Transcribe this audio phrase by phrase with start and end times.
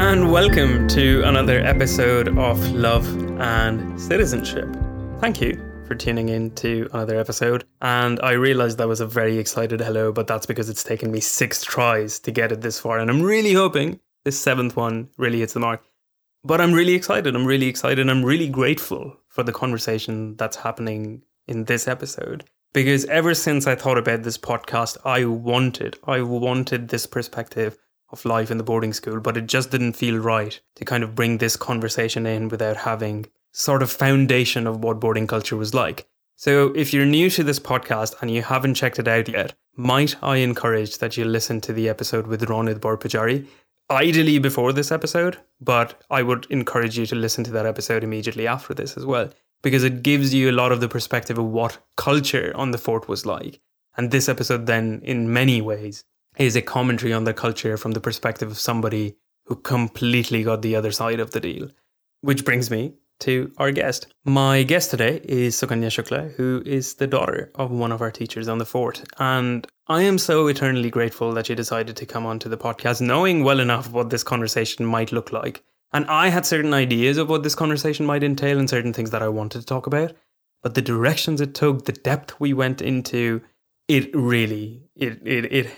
[0.00, 3.06] and welcome to another episode of Love
[3.38, 4.66] and Citizenship.
[5.20, 7.64] Thank you for tuning in to another episode.
[7.82, 11.20] And I realized that was a very excited hello, but that's because it's taken me
[11.20, 12.98] six tries to get it this far.
[12.98, 15.84] And I'm really hoping this seventh one really hits the mark.
[16.44, 17.36] But I'm really excited.
[17.36, 18.08] I'm really excited.
[18.08, 22.44] I'm really grateful for the conversation that's happening in this episode.
[22.72, 27.76] Because ever since I thought about this podcast, I wanted, I wanted this perspective
[28.12, 31.14] of life in the boarding school, but it just didn't feel right to kind of
[31.14, 36.06] bring this conversation in without having sort of foundation of what boarding culture was like.
[36.36, 40.16] So if you're new to this podcast and you haven't checked it out yet, might
[40.22, 43.46] I encourage that you listen to the episode with Ronit Borpajari,
[43.90, 48.46] ideally before this episode, but I would encourage you to listen to that episode immediately
[48.46, 49.30] after this as well,
[49.62, 53.08] because it gives you a lot of the perspective of what culture on the fort
[53.08, 53.60] was like.
[53.96, 56.04] And this episode then, in many ways,
[56.40, 60.74] is a commentary on the culture from the perspective of somebody who completely got the
[60.74, 61.68] other side of the deal.
[62.22, 64.06] Which brings me to our guest.
[64.24, 68.48] My guest today is Sukanya Shukla, who is the daughter of one of our teachers
[68.48, 69.04] on the fort.
[69.18, 73.44] And I am so eternally grateful that she decided to come onto the podcast, knowing
[73.44, 75.62] well enough what this conversation might look like.
[75.92, 79.22] And I had certain ideas of what this conversation might entail and certain things that
[79.22, 80.14] I wanted to talk about.
[80.62, 83.42] But the directions it took, the depth we went into,
[83.88, 85.70] it really it it, it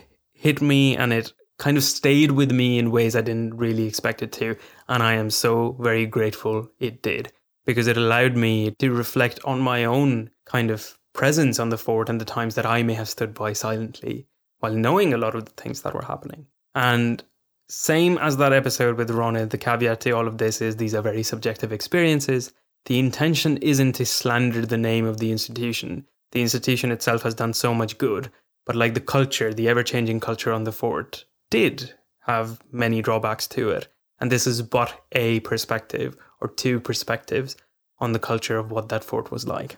[0.43, 4.23] hit me and it kind of stayed with me in ways I didn't really expect
[4.23, 4.57] it to.
[4.89, 7.33] And I am so very grateful it did
[7.65, 12.09] because it allowed me to reflect on my own kind of presence on the fort
[12.09, 14.27] and the times that I may have stood by silently
[14.59, 16.47] while knowing a lot of the things that were happening.
[16.75, 17.23] And
[17.69, 21.03] same as that episode with Rona, the caveat to all of this is these are
[21.03, 22.53] very subjective experiences.
[22.87, 26.07] The intention isn't to slander the name of the institution.
[26.33, 28.33] The institution itself has done so much good,
[28.67, 33.47] but like the culture, the ever changing culture on the fort, did have many drawbacks
[33.49, 33.89] to it.
[34.21, 37.57] And this is but a perspective or two perspectives
[37.99, 39.77] on the culture of what that fort was like.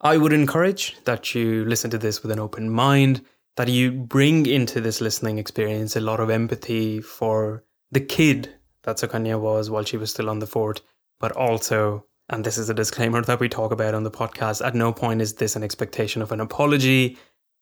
[0.00, 3.24] I would encourage that you listen to this with an open mind,
[3.56, 8.96] that you bring into this listening experience a lot of empathy for the kid that
[8.96, 10.82] Sukanya was while she was still on the fort,
[11.18, 14.74] but also, and this is a disclaimer that we talk about on the podcast, at
[14.74, 17.16] no point is this an expectation of an apology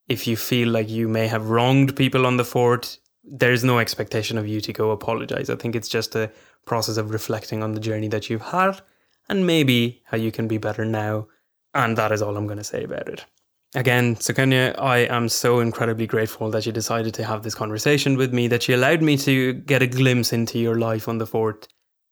[0.08, 4.36] if you feel like you may have wronged people on the fort, there's no expectation
[4.36, 5.48] of you to go apologize.
[5.48, 6.30] I think it's just a
[6.66, 8.80] process of reflecting on the journey that you've had
[9.28, 11.26] and maybe how you can be better now.
[11.74, 13.24] And that is all I'm going to say about it.
[13.74, 18.32] Again, Sukanya, I am so incredibly grateful that you decided to have this conversation with
[18.32, 21.66] me, that you allowed me to get a glimpse into your life on the fort.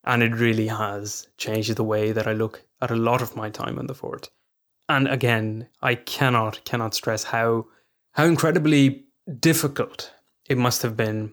[0.04, 3.48] And it really has changed the way that I look at a lot of my
[3.48, 4.28] time on the fort.
[4.88, 7.66] And again, I cannot, cannot stress how
[8.12, 9.04] how incredibly
[9.40, 10.12] difficult
[10.48, 11.32] it must have been.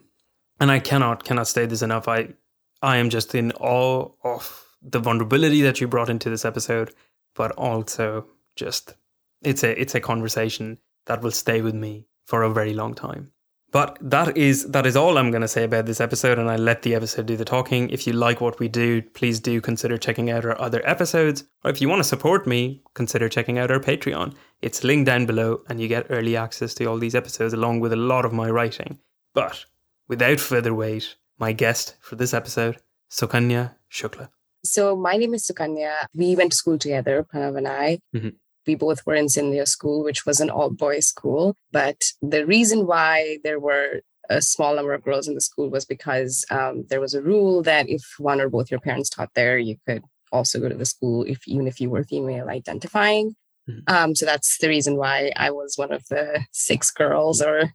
[0.58, 2.08] And I cannot cannot say this enough.
[2.08, 2.34] I
[2.82, 6.92] I am just in awe of the vulnerability that you brought into this episode,
[7.34, 8.26] but also
[8.56, 8.94] just
[9.42, 13.32] it's a it's a conversation that will stay with me for a very long time.
[13.72, 16.56] But that is that is all I'm going to say about this episode, and I
[16.56, 17.88] let the episode do the talking.
[17.90, 21.70] If you like what we do, please do consider checking out our other episodes, or
[21.70, 24.34] if you want to support me, consider checking out our Patreon.
[24.62, 27.92] It's linked down below, and you get early access to all these episodes along with
[27.92, 28.98] a lot of my writing.
[29.34, 29.64] But
[30.08, 32.76] without further wait, my guest for this episode,
[33.10, 34.28] Sukanya Shukla.
[34.64, 35.94] So my name is Sukanya.
[36.14, 37.98] We went to school together, Pranav and I.
[38.14, 38.30] Mm-hmm
[38.66, 41.56] we both were in Scindia School, which was an all boys school.
[41.72, 45.84] But the reason why there were a small number of girls in the school was
[45.84, 49.58] because um, there was a rule that if one or both your parents taught there,
[49.58, 53.34] you could also go to the school if even if you were female identifying.
[53.70, 53.94] Mm-hmm.
[53.94, 57.72] Um, so that's the reason why I was one of the six girls, or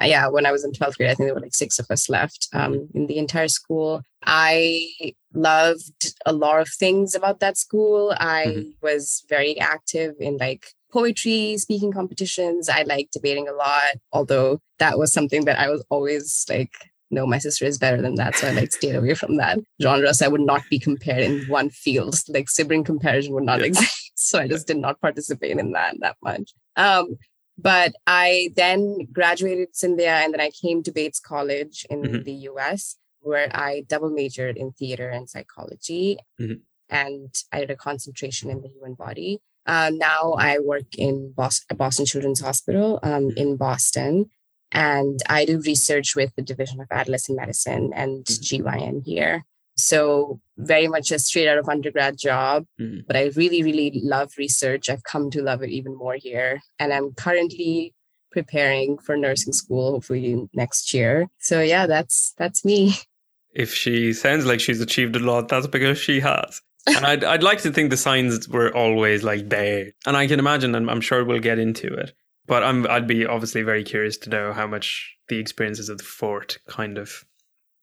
[0.00, 2.08] yeah, when I was in 12th grade, I think there were like six of us
[2.08, 4.02] left um, in the entire school.
[4.24, 4.88] I
[5.34, 8.14] loved a lot of things about that school.
[8.18, 8.70] I mm-hmm.
[8.80, 12.68] was very active in like poetry, speaking competitions.
[12.68, 16.72] I like debating a lot, although that was something that I was always like,
[17.10, 18.36] no, my sister is better than that.
[18.36, 20.12] So I like stayed away from that genre.
[20.14, 22.16] So I would not be compared in one field.
[22.28, 23.94] Like sibling comparison would not exist.
[24.20, 26.52] So I just did not participate in that that much.
[26.74, 27.16] Um,
[27.56, 32.22] but I then graduated Scindia and then I came to Bates College in mm-hmm.
[32.24, 36.18] the US where I double majored in theater and psychology.
[36.40, 36.54] Mm-hmm.
[36.88, 39.40] And I did a concentration in the human body.
[39.66, 43.38] Uh, now I work in Boston, Boston Children's Hospital um, mm-hmm.
[43.38, 44.30] in Boston.
[44.72, 48.66] And I do research with the Division of Adolescent Medicine and mm-hmm.
[48.66, 49.44] GYN here.
[49.76, 53.00] So, very much a straight out of undergrad job, mm-hmm.
[53.06, 54.90] but I really, really love research.
[54.90, 56.60] I've come to love it even more here.
[56.80, 57.94] And I'm currently
[58.30, 62.92] preparing for nursing school hopefully next year so yeah that's that's me
[63.58, 66.62] if she sounds like she's achieved a lot, that's because she has.
[66.86, 69.92] and I'd, I'd like to think the signs were always like there.
[70.06, 72.12] And I can imagine, and I'm sure we'll get into it.
[72.48, 76.04] But I'm, I'd be obviously very curious to know how much the experiences of the
[76.04, 77.24] fort kind of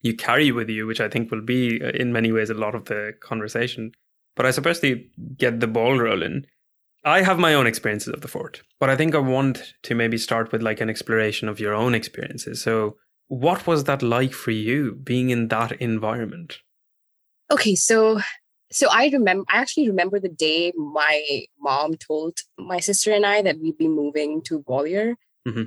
[0.01, 2.75] you carry with you, which I think will be uh, in many ways a lot
[2.75, 3.91] of the conversation.
[4.35, 5.03] But I suppose to
[5.38, 6.45] get the ball rolling,
[7.06, 10.17] I have my own experiences of the fort, but I think I want to maybe
[10.17, 12.62] start with like an exploration of your own experiences.
[12.62, 12.97] So,
[13.27, 16.59] what was that like for you being in that environment?
[17.51, 18.19] Okay, so
[18.71, 23.41] so I remember I actually remember the day my mom told my sister and I
[23.41, 25.15] that we'd be moving to Gwalior.
[25.47, 25.63] Mm-hmm.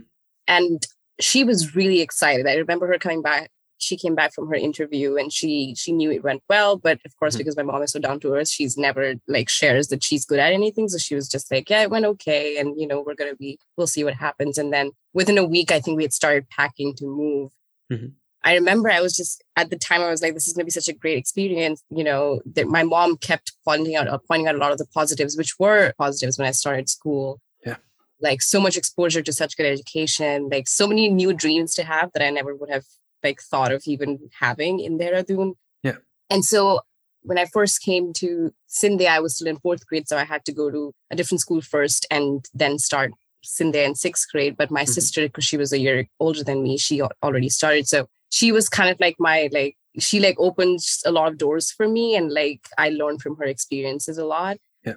[0.47, 0.87] And
[1.21, 2.47] she was really excited.
[2.47, 6.11] I remember her coming back she came back from her interview and she she knew
[6.11, 7.39] it went well but of course mm-hmm.
[7.39, 10.39] because my mom is so down to earth she's never like shares that she's good
[10.39, 13.15] at anything so she was just like yeah it went okay and you know we're
[13.15, 16.13] gonna be we'll see what happens and then within a week i think we had
[16.13, 17.51] started packing to move
[17.91, 18.09] mm-hmm.
[18.45, 20.71] I remember i was just at the time i was like this is gonna be
[20.71, 24.55] such a great experience you know that my mom kept pointing out uh, pointing out
[24.55, 27.77] a lot of the positives which were positives when i started school yeah
[28.21, 32.11] like so much exposure to such good education like so many new dreams to have
[32.15, 32.85] that i never would have
[33.23, 35.55] like thought of even having in Dehradun.
[35.83, 35.97] Yeah.
[36.31, 36.81] And so
[37.23, 40.45] when I first came to Scindia, I was still in fourth grade, so I had
[40.47, 43.13] to go to a different school first and then start
[43.45, 44.57] Scindia in sixth grade.
[44.57, 44.93] But my mm-hmm.
[44.93, 47.89] sister, because she was a year older than me, she already started.
[47.89, 51.73] So she was kind of like my like she like opened a lot of doors
[51.73, 54.59] for me, and like I learned from her experiences a lot.
[54.85, 54.95] Yeah.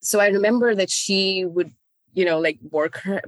[0.00, 1.72] So I remember that she would,
[2.12, 3.22] you know, like work her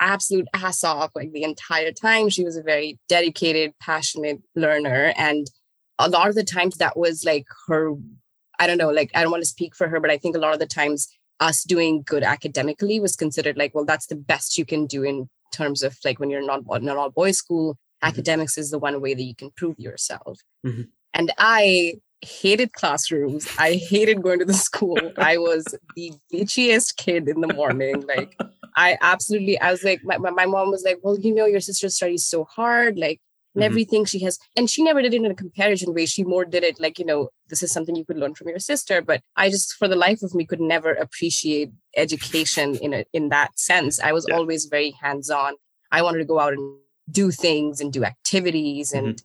[0.00, 2.28] absolute ass off like the entire time.
[2.28, 5.12] She was a very dedicated, passionate learner.
[5.16, 5.48] And
[5.98, 7.92] a lot of the times that was like her,
[8.58, 10.40] I don't know, like I don't want to speak for her, but I think a
[10.40, 11.08] lot of the times
[11.40, 15.28] us doing good academically was considered like, well, that's the best you can do in
[15.52, 18.08] terms of like when you're not in an all boys school, mm-hmm.
[18.08, 20.40] academics is the one way that you can prove yourself.
[20.64, 20.82] Mm-hmm.
[21.14, 23.48] And I hated classrooms.
[23.58, 24.98] I hated going to the school.
[25.16, 25.64] I was
[25.96, 28.04] the bitchiest kid in the morning.
[28.06, 28.38] Like
[28.76, 31.88] I absolutely, I was like, my, my mom was like, well, you know, your sister
[31.88, 33.20] studies so hard, like,
[33.54, 33.70] and mm-hmm.
[33.70, 34.38] everything she has.
[34.56, 36.06] And she never did it in a comparison way.
[36.06, 38.58] She more did it like, you know, this is something you could learn from your
[38.58, 39.02] sister.
[39.02, 43.28] But I just, for the life of me, could never appreciate education in a, in
[43.30, 44.00] that sense.
[44.00, 44.36] I was yeah.
[44.36, 45.54] always very hands on.
[45.90, 46.78] I wanted to go out and
[47.10, 49.24] do things and do activities and mm-hmm.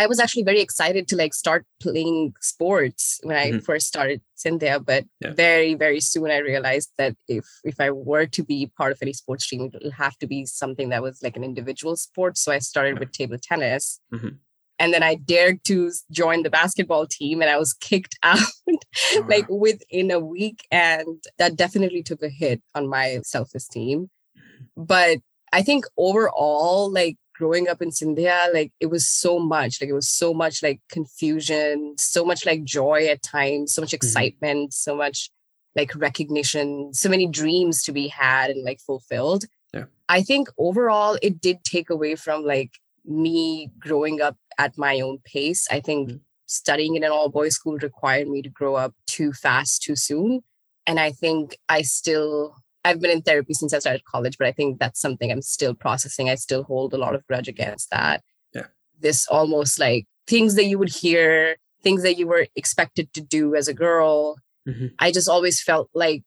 [0.00, 3.58] I was actually very excited to like start playing sports when I mm-hmm.
[3.58, 5.34] first started Scindia, but yeah.
[5.34, 9.12] very, very soon I realized that if if I were to be part of any
[9.12, 12.38] sports team, it'll have to be something that was like an individual sport.
[12.38, 14.00] So I started with table tennis.
[14.14, 14.36] Mm-hmm.
[14.78, 18.38] And then I dared to join the basketball team and I was kicked out
[18.68, 20.66] oh, like within a week.
[20.70, 24.08] And that definitely took a hit on my self esteem.
[24.38, 24.84] Mm-hmm.
[24.84, 25.18] But
[25.52, 29.94] I think overall, like growing up in Scindia, like it was so much, like it
[29.94, 34.06] was so much like confusion, so much like joy at times, so much mm-hmm.
[34.06, 34.84] excitement, mm-hmm.
[34.86, 35.30] so much
[35.74, 39.46] like recognition, so many dreams to be had and like fulfilled.
[39.72, 39.86] Yeah.
[40.10, 42.72] I think overall it did take away from like
[43.06, 45.66] me growing up at my own pace.
[45.70, 46.18] I think mm-hmm.
[46.44, 50.42] studying in an all boys school required me to grow up too fast, too soon.
[50.86, 54.52] And I think I still I've been in therapy since I started college, but I
[54.52, 56.30] think that's something I'm still processing.
[56.30, 58.22] I still hold a lot of grudge against that.
[58.54, 58.66] Yeah.
[58.98, 63.54] This almost like things that you would hear, things that you were expected to do
[63.54, 64.36] as a girl.
[64.66, 64.88] Mm-hmm.
[64.98, 66.22] I just always felt like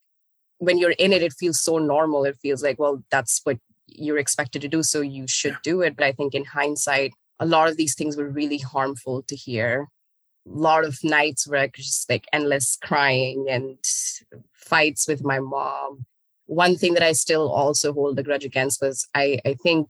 [0.58, 2.24] when you're in it, it feels so normal.
[2.24, 4.82] It feels like, well, that's what you're expected to do.
[4.82, 5.58] So you should yeah.
[5.64, 5.96] do it.
[5.96, 9.88] But I think in hindsight, a lot of these things were really harmful to hear.
[10.46, 13.78] A lot of nights where I could just like endless crying and
[14.52, 16.06] fights with my mom
[16.54, 19.88] one thing that I still also hold a grudge against was I, I think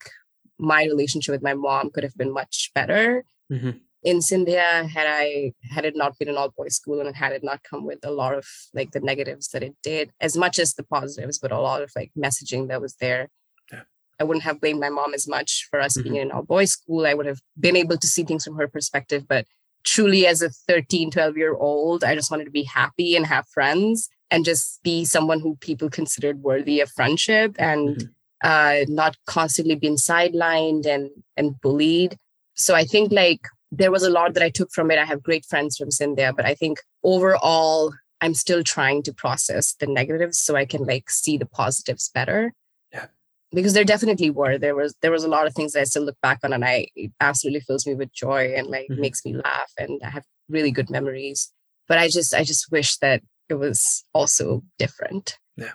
[0.58, 3.70] my relationship with my mom could have been much better mm-hmm.
[4.02, 7.44] in Scindia had I had it not been an all boys school and had it
[7.44, 10.74] not come with a lot of like the negatives that it did, as much as
[10.74, 13.28] the positives, but a lot of like messaging that was there.
[13.72, 13.82] Yeah.
[14.20, 16.04] I wouldn't have blamed my mom as much for us mm-hmm.
[16.04, 17.06] being in an all boys school.
[17.06, 19.46] I would have been able to see things from her perspective, but
[19.84, 23.46] truly as a 13, 12 year old, I just wanted to be happy and have
[23.48, 28.08] friends and just be someone who people considered worthy of friendship and mm-hmm.
[28.42, 32.16] uh, not constantly being sidelined and and bullied.
[32.54, 33.40] So I think like
[33.70, 34.98] there was a lot that I took from it.
[34.98, 39.74] I have great friends from Scindia, but I think overall I'm still trying to process
[39.74, 42.52] the negatives so I can like see the positives better.
[42.92, 43.06] Yeah.
[43.52, 44.58] Because there definitely were.
[44.58, 46.64] There was there was a lot of things that I still look back on and
[46.64, 49.00] I it absolutely fills me with joy and like mm-hmm.
[49.00, 51.52] makes me laugh and I have really good memories.
[51.86, 55.38] But I just I just wish that it was also different.
[55.56, 55.72] Yeah.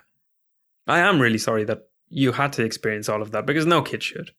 [0.86, 4.02] I am really sorry that you had to experience all of that because no kid
[4.02, 4.32] should.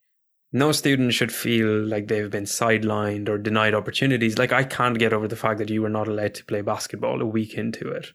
[0.53, 4.37] no student should feel like they've been sidelined or denied opportunities.
[4.37, 7.21] Like I can't get over the fact that you were not allowed to play basketball
[7.21, 8.07] a week into it.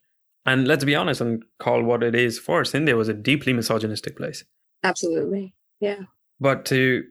[0.45, 2.63] And let's be honest and call what it is for.
[2.63, 4.45] Scindia was a deeply misogynistic place.
[4.85, 5.55] Absolutely.
[5.81, 6.03] Yeah.
[6.39, 7.05] But to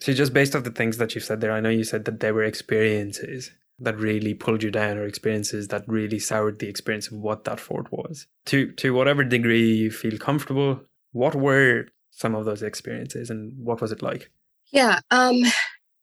[0.00, 2.20] to just based off the things that you've said there, I know you said that
[2.20, 7.08] there were experiences that really pulled you down or experiences that really soured the experience
[7.08, 8.26] of what that fort was.
[8.46, 10.80] To to whatever degree you feel comfortable,
[11.12, 14.30] what were some of those experiences and what was it like?
[14.72, 15.00] Yeah.
[15.10, 15.42] Um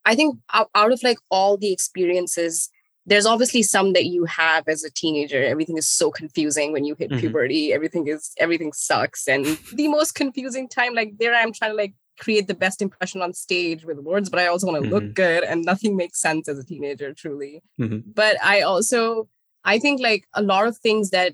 [0.05, 2.69] I think out, out of like all the experiences
[3.05, 6.95] there's obviously some that you have as a teenager everything is so confusing when you
[6.95, 7.19] hit mm-hmm.
[7.19, 11.77] puberty everything is everything sucks and the most confusing time like there i'm trying to
[11.77, 14.93] like create the best impression on stage with words but i also want to mm-hmm.
[14.93, 17.99] look good and nothing makes sense as a teenager truly mm-hmm.
[18.13, 19.27] but i also
[19.63, 21.33] i think like a lot of things that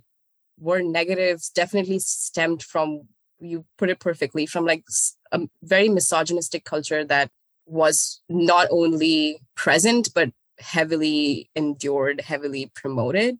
[0.60, 3.02] were negatives definitely stemmed from
[3.40, 4.84] you put it perfectly from like
[5.32, 7.30] a very misogynistic culture that
[7.66, 13.38] was not only present but heavily endured, heavily promoted.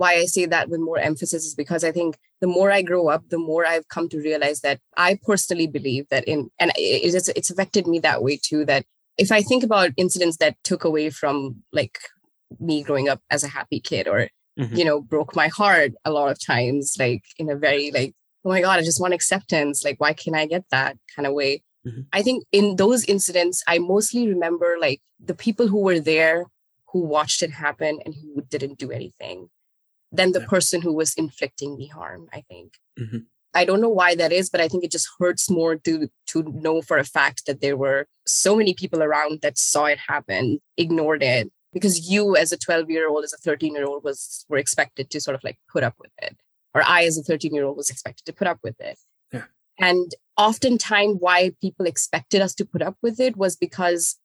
[0.00, 3.08] Why I say that with more emphasis is because I think the more I grow
[3.08, 7.04] up, the more I've come to realize that I personally believe that in, and it
[7.04, 8.86] is, it's affected me that way too, that
[9.18, 11.36] if I think about incidents that took away from
[11.70, 11.98] like
[12.58, 14.28] me growing up as a happy kid or,
[14.58, 14.74] mm-hmm.
[14.74, 18.14] you know, broke my heart a lot of times, like in a very like,
[18.46, 19.84] oh my God, I just want acceptance.
[19.84, 21.62] Like, why can't I get that kind of way?
[21.86, 22.02] Mm-hmm.
[22.14, 26.46] I think in those incidents, I mostly remember like the people who were there,
[26.90, 29.50] who watched it happen and who didn't do anything,
[30.12, 30.46] than the yeah.
[30.46, 32.28] person who was inflicting the harm.
[32.32, 32.74] I think.
[32.98, 33.18] Mm-hmm.
[33.52, 36.42] I don't know why that is, but I think it just hurts more to to
[36.42, 40.60] know for a fact that there were so many people around that saw it happen,
[40.76, 44.44] ignored it, because you as a 12 year old, as a 13 year old was
[44.48, 46.36] were expected to sort of like put up with it.
[46.74, 48.98] Or I as a 13 year old was expected to put up with it.
[49.32, 49.44] Yeah.
[49.78, 54.16] And oftentimes why people expected us to put up with it was because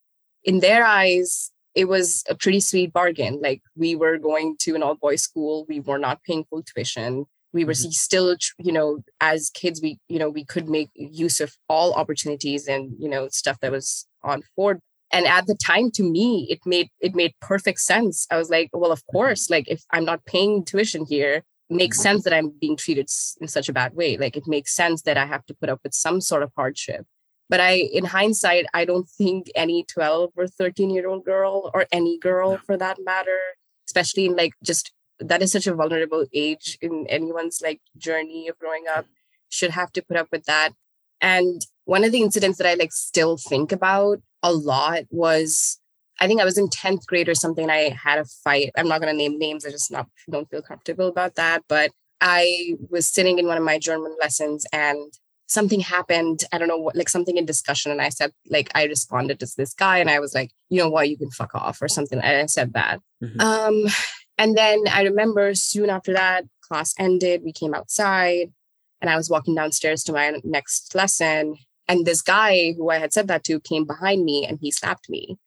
[0.43, 4.83] in their eyes it was a pretty sweet bargain like we were going to an
[4.83, 7.89] all boys school we were not paying full tuition we were mm-hmm.
[7.89, 12.67] still you know as kids we you know we could make use of all opportunities
[12.67, 14.79] and you know stuff that was on fort
[15.11, 18.69] and at the time to me it made it made perfect sense i was like
[18.73, 19.17] well of mm-hmm.
[19.17, 23.09] course like if i'm not paying tuition here makes sense that I'm being treated
[23.41, 24.17] in such a bad way.
[24.17, 27.05] Like it makes sense that I have to put up with some sort of hardship.
[27.49, 31.85] But I, in hindsight, I don't think any 12 or 13 year old girl or
[31.91, 33.39] any girl for that matter,
[33.87, 38.59] especially in like just that is such a vulnerable age in anyone's like journey of
[38.59, 39.05] growing up,
[39.49, 40.71] should have to put up with that.
[41.21, 45.79] And one of the incidents that I like still think about a lot was
[46.19, 47.69] I think I was in 10th grade or something.
[47.69, 48.71] I had a fight.
[48.77, 49.65] I'm not going to name names.
[49.65, 51.63] I just not don't feel comfortable about that.
[51.67, 55.11] But I was sitting in one of my German lessons and
[55.47, 56.43] something happened.
[56.51, 57.91] I don't know what, like something in discussion.
[57.91, 60.89] And I said, like, I responded to this guy and I was like, you know
[60.89, 62.19] what, you can fuck off or something.
[62.19, 62.99] And I said that.
[63.23, 63.39] Mm-hmm.
[63.39, 63.85] Um,
[64.37, 67.41] and then I remember soon after that, class ended.
[67.43, 68.51] We came outside
[69.01, 71.57] and I was walking downstairs to my next lesson.
[71.87, 75.09] And this guy who I had said that to came behind me and he slapped
[75.09, 75.37] me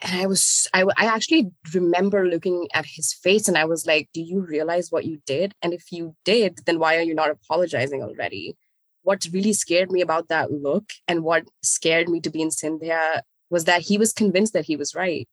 [0.00, 4.08] and i was I, I actually remember looking at his face and i was like
[4.12, 7.30] do you realize what you did and if you did then why are you not
[7.30, 8.56] apologizing already
[9.06, 13.22] what really scared me about that look and what scared me to be in Scindia
[13.50, 15.28] was that he was convinced that he was right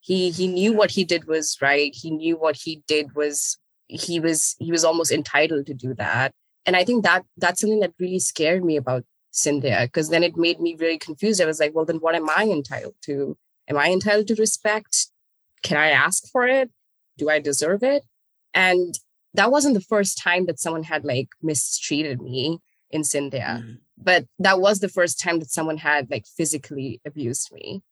[0.00, 3.58] he he knew what he did was right he knew what he did was
[3.88, 6.30] he was he was almost entitled to do that
[6.64, 10.36] and i think that that's something that really scared me about Scindia because then it
[10.36, 13.36] made me very confused i was like well then what am i entitled to
[13.68, 15.08] Am I entitled to respect?
[15.62, 16.70] Can I ask for it?
[17.18, 18.04] Do I deserve it?
[18.54, 18.98] And
[19.34, 22.60] that wasn't the first time that someone had like mistreated me
[22.90, 23.74] in Scindia, mm-hmm.
[23.96, 27.82] but that was the first time that someone had like physically abused me.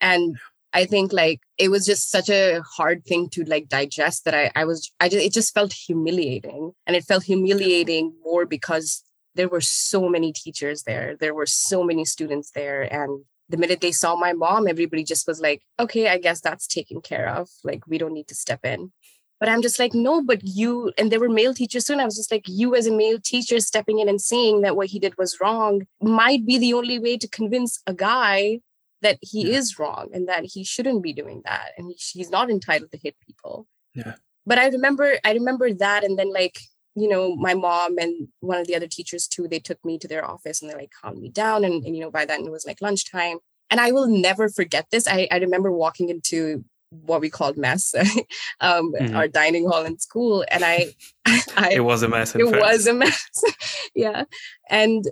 [0.00, 0.36] And
[0.72, 4.50] I think like it was just such a hard thing to like digest that I,
[4.54, 6.72] I was I just it just felt humiliating.
[6.86, 9.02] And it felt humiliating more because
[9.36, 11.16] there were so many teachers there.
[11.18, 12.82] There were so many students there.
[12.82, 16.66] And the minute they saw my mom, everybody just was like, okay, I guess that's
[16.66, 17.48] taken care of.
[17.62, 18.92] Like, we don't need to step in.
[19.38, 21.92] But I'm just like, no, but you, and there were male teachers too.
[21.92, 24.76] And I was just like, you as a male teacher stepping in and saying that
[24.76, 28.60] what he did was wrong might be the only way to convince a guy
[29.02, 29.58] that he yeah.
[29.58, 31.72] is wrong and that he shouldn't be doing that.
[31.76, 33.66] And he, he's not entitled to hit people.
[33.94, 34.14] Yeah.
[34.46, 36.02] But I remember, I remember that.
[36.02, 36.58] And then like,
[36.94, 40.08] you know, my mom and one of the other teachers too, they took me to
[40.08, 41.62] their office and they like calmed me down.
[41.62, 43.38] And, and you know, by then it was like lunchtime.
[43.68, 45.06] And I will never forget this.
[45.06, 47.94] I, I remember walking into what we called mess,
[48.60, 49.16] um, mm-hmm.
[49.16, 50.44] our dining hall in school.
[50.50, 50.94] And I,
[51.56, 52.34] I it was a mess.
[52.34, 53.30] it was a mess.
[53.94, 54.24] yeah.
[54.70, 55.04] And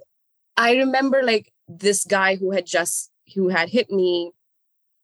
[0.57, 4.33] I remember like this guy who had just who had hit me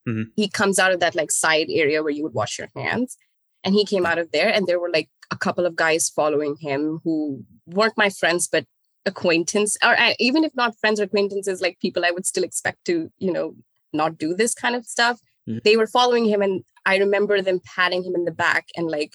[0.06, 0.24] mm-hmm.
[0.36, 3.16] he comes out of that like side area where you would wash your hands
[3.64, 6.56] and he came out of there and there were like a couple of guys following
[6.60, 8.66] him who weren't my friends but
[9.06, 12.84] acquaintance or uh, even if not friends or acquaintances like people i would still expect
[12.84, 13.54] to you know
[13.92, 15.59] not do this kind of stuff mm-hmm.
[15.64, 19.14] they were following him and i remember them patting him in the back and like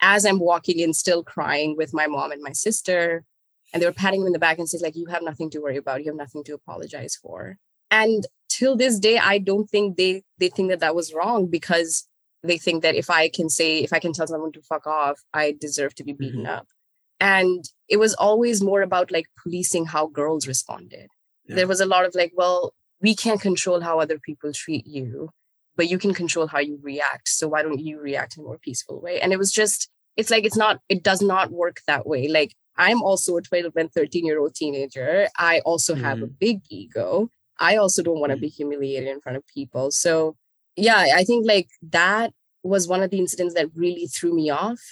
[0.00, 3.24] as i'm walking in still crying with my mom and my sister
[3.72, 5.60] and they were patting him in the back and says like you have nothing to
[5.60, 7.56] worry about you have nothing to apologize for
[7.90, 12.06] and till this day i don't think they they think that that was wrong because
[12.42, 15.20] they think that if i can say if i can tell someone to fuck off
[15.34, 16.48] i deserve to be beaten Mhm.
[16.58, 16.66] up
[17.18, 21.08] and it was always more about like policing how girls responded
[21.46, 21.56] Yeah.
[21.56, 25.30] there was a lot of like well we can't control how other people treat you
[25.76, 28.58] but you can control how you react so why don't you react in a more
[28.58, 29.20] peaceful way?
[29.20, 32.28] And it was just it's like it's not it does not work that way.
[32.28, 35.28] Like i'm also a 12 and 13 year old teenager.
[35.38, 37.30] I also have a big ego.
[37.58, 38.40] I also don't want to Mhm.
[38.42, 39.90] be humiliated in front of people.
[39.90, 40.36] So
[40.76, 41.68] yeah i think like
[41.98, 44.82] that was one of the incidents that really threw me off.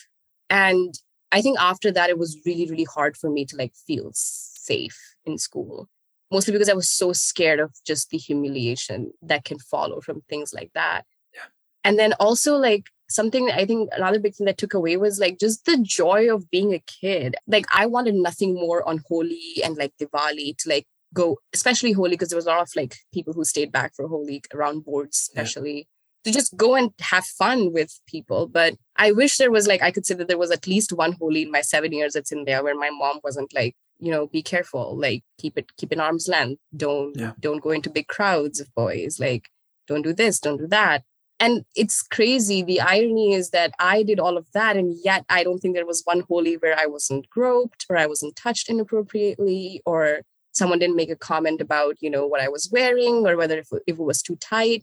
[0.51, 0.95] And
[1.33, 4.99] i think after that it was really really hard for me to like feel safe
[5.27, 5.89] in school
[6.35, 9.01] mostly because i was so scared of just the humiliation
[9.31, 11.05] that can follow from things like that
[11.39, 11.49] Yeah.
[11.87, 12.85] and then also like
[13.19, 16.51] something i think another big thing that took away was like just the joy of
[16.57, 20.87] being a kid like i wanted nothing more on holi and like diwali to like
[21.23, 21.27] go
[21.59, 24.39] especially holi because there was a lot of like people who stayed back for holi
[24.55, 25.43] around boards Yeah.
[25.43, 25.79] especially
[26.25, 29.91] to just go and have fun with people but i wish there was like i
[29.95, 32.45] could say that there was at least one holi in my seven years it's in
[32.49, 36.01] there where my mom wasn't like you know be careful like keep it keep an
[36.01, 36.61] arm's length.
[36.77, 37.33] Don't Yeah.
[37.41, 39.49] don't go into big crowds of boys like
[39.89, 41.03] don't do this don't do that.
[41.41, 42.63] And it's crazy.
[42.63, 45.87] The irony is that i did all of that and yet i don't think there
[45.87, 50.97] was one holi where i wasn't groped or i wasn't touched inappropriately or someone didn't
[50.97, 54.03] make a comment about you know what i was wearing or whether if, if it
[54.03, 54.83] was too tight.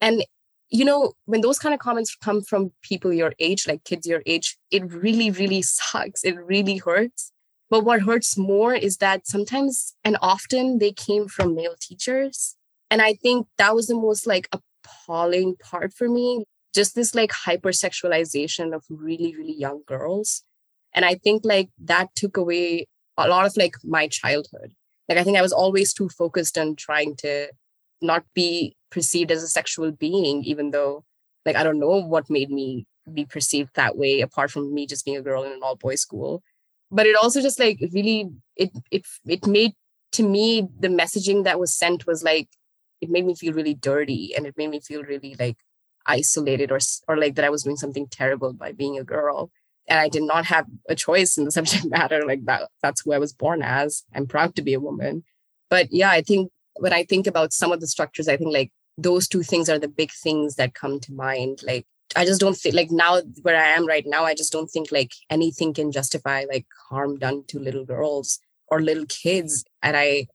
[0.00, 0.24] And
[0.70, 4.22] you know when those kind of comments come from people your age like kids your
[4.26, 6.24] age it really really sucks.
[6.24, 7.31] It really hurts
[7.72, 12.54] but what hurts more is that sometimes and often they came from male teachers.
[12.90, 17.32] And i think that was the most like appalling part for me just this like
[17.46, 20.44] hypersexualization of really really young girls.
[20.94, 24.72] And i think like that took away a lot of like my childhood.
[25.08, 27.48] Like i think i was always too focused on trying to
[28.02, 31.04] not be perceived as a sexual being even though
[31.46, 35.04] like i don't know what made me be perceived that way apart from me just
[35.06, 36.42] being a girl in an all boys school
[36.92, 39.72] but it also just like really it it it made
[40.12, 42.48] to me the messaging that was sent was like
[43.00, 45.56] it made me feel really dirty and it made me feel really like
[46.06, 46.78] isolated or
[47.08, 49.50] or like that I was doing something terrible by being a girl.
[49.88, 53.12] And I did not have a choice in the subject matter like that that's who
[53.12, 54.04] I was born as.
[54.14, 55.24] I'm proud to be a woman.
[55.70, 58.70] But yeah I think when I think about some of the structures I think like
[58.98, 62.56] those two things are the big things that come to mind like I just don't
[62.56, 65.92] think like now where I am right now I just don't think like anything can
[65.92, 70.26] justify like harm done to little girls or little kids and I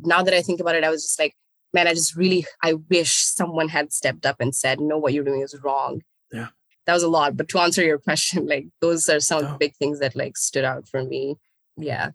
[0.00, 1.34] now that I think about it I was just like
[1.72, 5.22] man, I just really, I wish someone had stepped up and said, no, what you're
[5.22, 6.02] doing is wrong.
[6.32, 6.48] Yeah.
[6.86, 7.36] That was a lot.
[7.36, 9.52] But to answer your question, like those are some of Oh.
[9.52, 11.36] the big things that like stood out for me.
[11.76, 12.10] Yeah.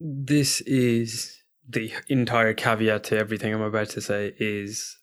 [0.00, 1.36] this is
[1.68, 4.96] the entire caveat to everything I'm about to say is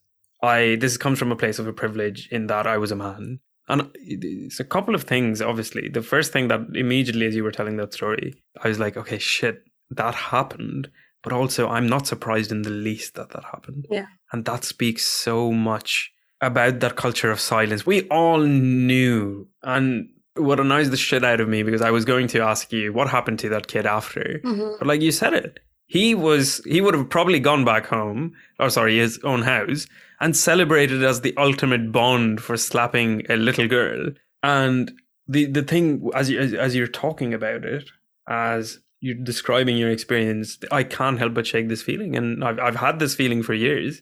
[0.44, 3.40] I this comes from a place of a privilege in that I was a man.
[3.68, 5.88] And it's a couple of things, obviously.
[5.88, 9.18] The first thing that immediately as you were telling that story, I was like, okay,
[9.18, 10.90] shit, that happened.
[11.24, 13.86] But also I'm not surprised in the least that that happened.
[13.90, 14.08] Yeah.
[14.32, 17.86] And that speaks so much about that culture of silence.
[17.86, 19.48] We all knew.
[19.62, 22.94] And what annoys the shit out of me because I was going to ask you
[22.94, 24.42] what happened to that kid after.
[24.44, 24.76] Mm-hmm.
[24.80, 25.60] But like you said it,
[25.92, 29.88] he was he would have probably gone back home, or sorry, his own house,
[30.22, 34.12] and celebrated as the ultimate bond for slapping a little girl.
[34.42, 34.90] And
[35.28, 37.90] the the thing as you as, as you're talking about it,
[38.30, 42.78] as you're describing your experience, I can't help but shake this feeling, and I've I've
[42.88, 44.02] had this feeling for years.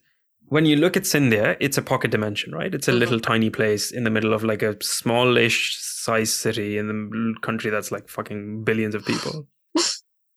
[0.56, 2.74] When you look at Scindia, it's a pocket dimension, right?
[2.74, 3.00] It's a Mhm.
[3.00, 7.72] little tiny place in the middle of like a smallish size city in the country
[7.72, 9.48] that's like fucking billions of people.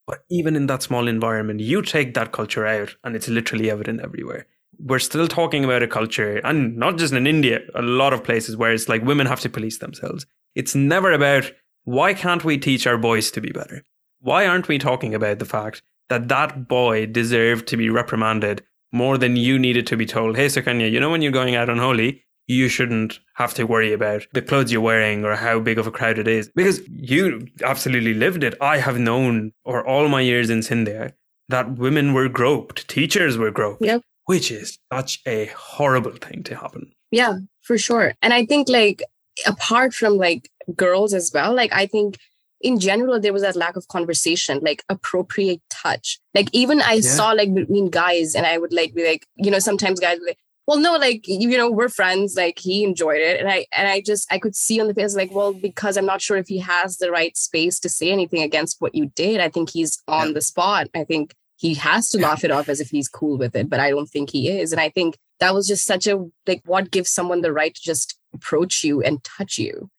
[0.06, 4.00] But even in that small environment, you take that culture out and it's literally evident
[4.00, 4.46] everywhere.
[4.78, 8.56] We're still talking about a culture, and not just in India, a lot of places
[8.56, 10.26] where it's like women have to police themselves.
[10.54, 11.52] It's never about
[11.84, 13.84] why can't we teach our boys to be better?
[14.20, 18.62] Why aren't we talking about the fact that that boy deserved to be reprimanded
[18.92, 21.70] more than you needed to be told, hey, Sukanya, you know, when you're going out
[21.70, 25.78] on Holi, you shouldn't have to worry about the clothes you're wearing or how big
[25.78, 28.54] of a crowd it is because you absolutely lived it.
[28.60, 31.12] I have known, or all my years in Scindia,
[31.48, 33.82] that women were groped, teachers were groped.
[33.82, 34.02] Yep.
[34.26, 36.92] Which is such a horrible thing to happen.
[37.10, 38.14] Yeah, for sure.
[38.22, 39.02] And I think like
[39.46, 42.18] apart from like girls as well, like I think
[42.62, 47.00] in general there was that lack of conversation like appropriate touch like even i yeah.
[47.00, 50.28] saw like between guys and i would like be like you know sometimes guys would
[50.28, 50.38] like
[50.72, 54.00] well no like you know we're friends like he enjoyed it and i and i
[54.00, 56.58] just i could see on the face like well because i'm not sure if he
[56.58, 60.28] has the right space to say anything against what you did i think he's on
[60.28, 60.34] yeah.
[60.34, 60.88] the spot.
[60.94, 63.80] I think he has to laugh it off as if he's cool with it but
[63.80, 66.90] i don't think he is and i think that was just such a like what
[66.90, 69.90] gives someone the right to just approach you and touch you?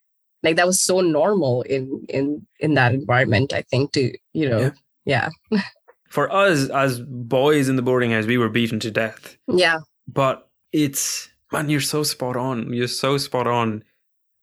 [0.41, 4.71] Like that was so normal in in in that environment i think to you know
[5.05, 5.59] yeah, yeah.
[6.09, 9.37] for us as boys in the boarding house we were beaten to death.
[9.47, 9.79] Yeah.
[10.07, 13.83] But it's man you're so spot on you're so spot on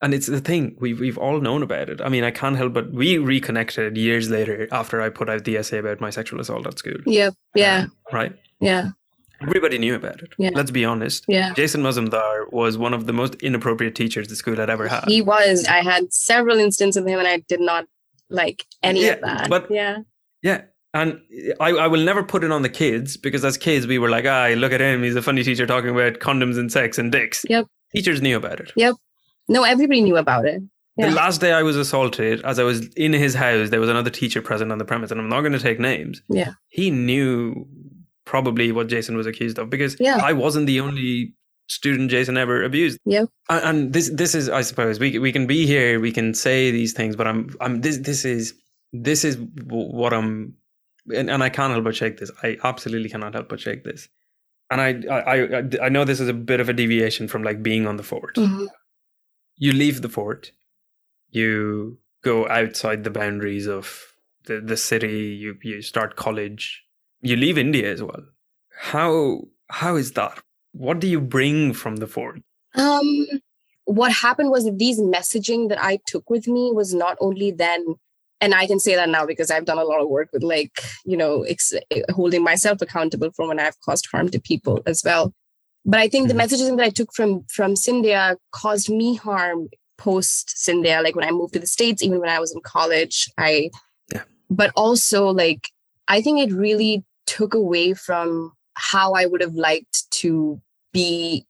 [0.02, 2.00] and it's the thing we've we've all known about it.
[2.00, 5.56] I mean, I can't help but we reconnected years later after I put out the
[5.56, 6.96] essay about my sexual assault at school.
[7.04, 7.82] Yeah, Yeah.
[7.82, 8.36] Um, right.
[8.60, 8.90] Yeah.
[9.42, 10.34] Everybody knew about it.
[10.36, 10.50] Yeah.
[10.52, 11.24] Let's be honest.
[11.26, 11.54] Yeah.
[11.54, 15.04] Jason Mazumdar was one of the most inappropriate teachers the school had ever had.
[15.06, 15.66] He was.
[15.66, 17.86] I had several instances with him and I did not
[18.28, 19.50] like any yeah, of that.
[19.50, 19.98] But yeah.
[20.42, 20.62] Yeah.
[20.92, 21.20] And
[21.60, 24.24] I, I will never put it on the kids because as kids we were like,
[24.26, 27.44] ah, look at him, he's a funny teacher talking about condoms and sex and dicks.
[27.48, 27.66] Yep.
[27.94, 28.72] Teachers knew about it.
[28.76, 28.96] Yep.
[29.48, 30.62] No, everybody knew about it.
[30.96, 31.10] Yeah.
[31.10, 34.10] The last day I was assaulted, as I was in his house, there was another
[34.10, 36.20] teacher present on the premise, and I'm not going to take names.
[36.28, 36.52] Yeah.
[36.68, 37.66] He knew
[38.24, 40.20] probably what Jason was accused of because yeah.
[40.22, 41.34] I wasn't the only
[41.68, 42.98] student Jason ever abused.
[43.04, 43.24] Yeah.
[43.48, 46.92] And this this is I suppose we we can be here, we can say these
[46.92, 48.54] things, but I'm I'm this this is
[48.92, 50.54] this is what I'm
[51.14, 52.30] and, and I can't help but shake this.
[52.42, 54.08] I absolutely cannot help but shake this.
[54.70, 57.86] And I I I know this is a bit of a deviation from like being
[57.86, 58.36] on the fort.
[58.36, 58.66] Mm-hmm.
[59.56, 60.52] You leave the fort,
[61.30, 66.84] you go outside the boundaries of the, the city, you you start college,
[67.20, 68.24] you leave India as well.
[68.78, 70.40] How how is that?
[70.72, 72.40] What do you bring from the fort?
[72.76, 73.26] Um,
[73.84, 77.96] what happened was that these messaging that I took with me was not only then,
[78.40, 80.82] and I can say that now because I've done a lot of work with like
[81.04, 81.72] you know ex-
[82.10, 85.34] holding myself accountable for when I've caused harm to people as well.
[85.84, 86.36] But I think mm-hmm.
[86.36, 91.26] the messaging that I took from from Scindia caused me harm post Scindia, like when
[91.26, 93.28] I moved to the states, even when I was in college.
[93.36, 93.70] I,
[94.12, 94.22] yeah.
[94.48, 95.68] but also like
[96.08, 100.60] I think it really took away from how I would have liked to
[100.92, 101.46] be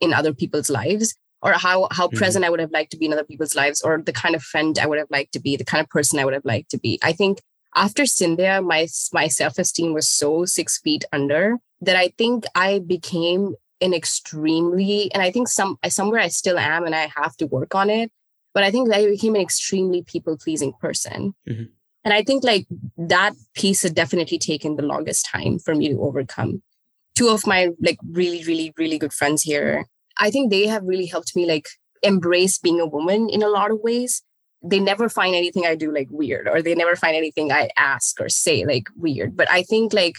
[0.00, 2.16] in other people's lives or how how mm-hmm.
[2.16, 4.42] present I would have liked to be in other people's lives or the kind of
[4.42, 6.70] friend I would have liked to be, the kind of person I would have liked
[6.70, 6.98] to be.
[7.02, 7.42] I think
[7.76, 13.54] after Scindia, my my self-esteem was so six feet under that I think I became
[13.80, 17.74] an extremely, and I think some somewhere I still am and I have to work
[17.74, 18.10] on it,
[18.54, 21.34] but I think I became an extremely people-pleasing person.
[21.48, 21.64] Mm-hmm.
[22.04, 26.00] And I think like that piece had definitely taken the longest time for me to
[26.00, 26.62] overcome.
[27.14, 29.86] Two of my like really, really, really good friends here,
[30.18, 31.68] I think they have really helped me like
[32.02, 34.22] embrace being a woman in a lot of ways.
[34.62, 38.20] They never find anything I do like weird, or they never find anything I ask
[38.20, 39.36] or say like weird.
[39.36, 40.14] But I think like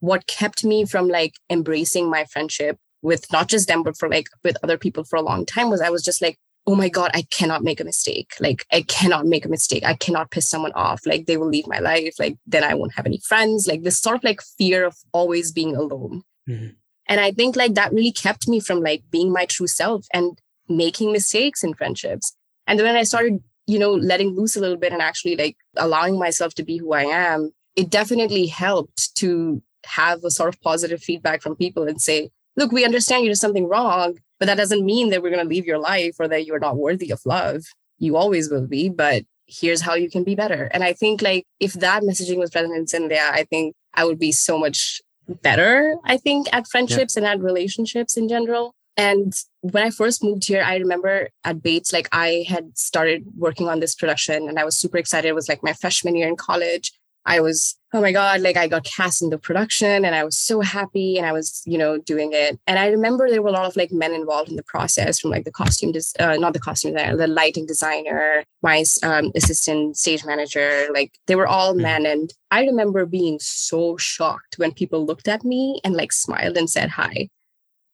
[0.00, 4.28] what kept me from like embracing my friendship with not just them, but for like
[4.42, 7.10] with other people for a long time was I was just like, oh my God,
[7.14, 8.32] I cannot make a mistake.
[8.38, 9.82] Like, I cannot make a mistake.
[9.84, 11.00] I cannot piss someone off.
[11.06, 12.14] Like, they will leave my life.
[12.18, 13.66] Like, then I won't have any friends.
[13.66, 16.22] Like, this sort of like fear of always being alone.
[16.48, 16.74] Mm-hmm.
[17.10, 20.38] And I think like that really kept me from like being my true self and
[20.68, 22.34] making mistakes in friendships.
[22.68, 25.56] And then when I started, you know, letting loose a little bit and actually like
[25.76, 30.60] allowing myself to be who I am, it definitely helped to have a sort of
[30.62, 34.56] positive feedback from people and say, look, we understand you did something wrong, but that
[34.56, 37.20] doesn't mean that we're going to leave your life or that you're not worthy of
[37.26, 37.64] love.
[37.98, 40.70] You always will be, but here's how you can be better.
[40.72, 44.20] And I think like if that messaging was present in there, I think I would
[44.20, 45.00] be so much
[45.42, 47.24] better, I think, at friendships yeah.
[47.24, 48.74] and at relationships in general.
[48.96, 53.68] And when I first moved here, I remember at Bates, like I had started working
[53.68, 55.28] on this production and I was super excited.
[55.28, 56.92] It was like my freshman year in college.
[57.30, 60.36] I was, oh my God, like I got cast in the production and I was
[60.36, 62.58] so happy and I was, you know, doing it.
[62.66, 65.30] And I remember there were a lot of like men involved in the process from
[65.30, 69.96] like the costume, des- uh, not the costume designer, the lighting designer, my um, assistant
[69.96, 71.82] stage manager, like they were all mm.
[71.82, 72.04] men.
[72.04, 76.68] And I remember being so shocked when people looked at me and like smiled and
[76.68, 77.28] said hi.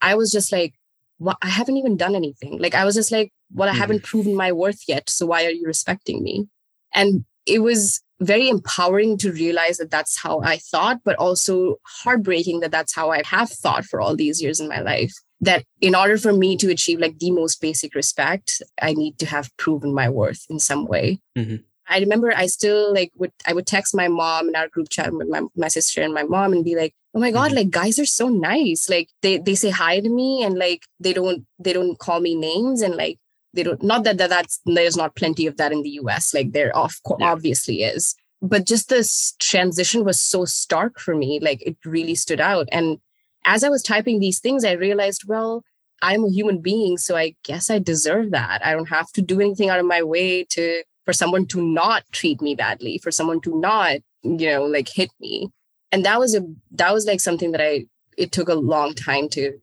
[0.01, 0.73] I was just like,
[1.19, 2.59] well, I haven't even done anything.
[2.59, 3.79] Like I was just like, well, I mm.
[3.79, 5.11] haven't proven my worth yet.
[5.11, 6.49] So why are you respecting me?
[6.95, 12.61] And it was very empowering to realize that that's how I thought, but also heartbreaking
[12.61, 15.13] that that's how I have thought for all these years in my life.
[15.41, 19.27] That in order for me to achieve like the most basic respect, I need to
[19.27, 21.21] have proven my worth in some way.
[21.37, 21.57] Mm-hmm.
[21.89, 25.13] I remember I still like would I would text my mom in our group chat
[25.13, 27.57] with my, my sister and my mom and be like, oh my God, mm-hmm.
[27.57, 28.89] like guys are so nice.
[28.89, 32.35] Like they they say hi to me and like they don't they don't call me
[32.35, 33.19] names and like
[33.57, 36.33] they don't not that, that that's there's not plenty of that in the US.
[36.33, 37.33] Like there of yeah.
[37.33, 38.15] obviously is.
[38.43, 41.41] But just this transition was so stark for me.
[41.41, 42.69] Like it really stood out.
[42.71, 42.99] And
[43.45, 45.65] as I was typing these things, I realized, well,
[46.03, 48.65] I'm a human being, so I guess I deserve that.
[48.65, 52.05] I don't have to do anything out of my way to for someone to not
[52.13, 55.51] treat me badly, for someone to not, you know, like hit me.
[55.93, 56.43] And that was a
[56.73, 57.87] that was like something that I
[58.19, 59.59] it took a long time to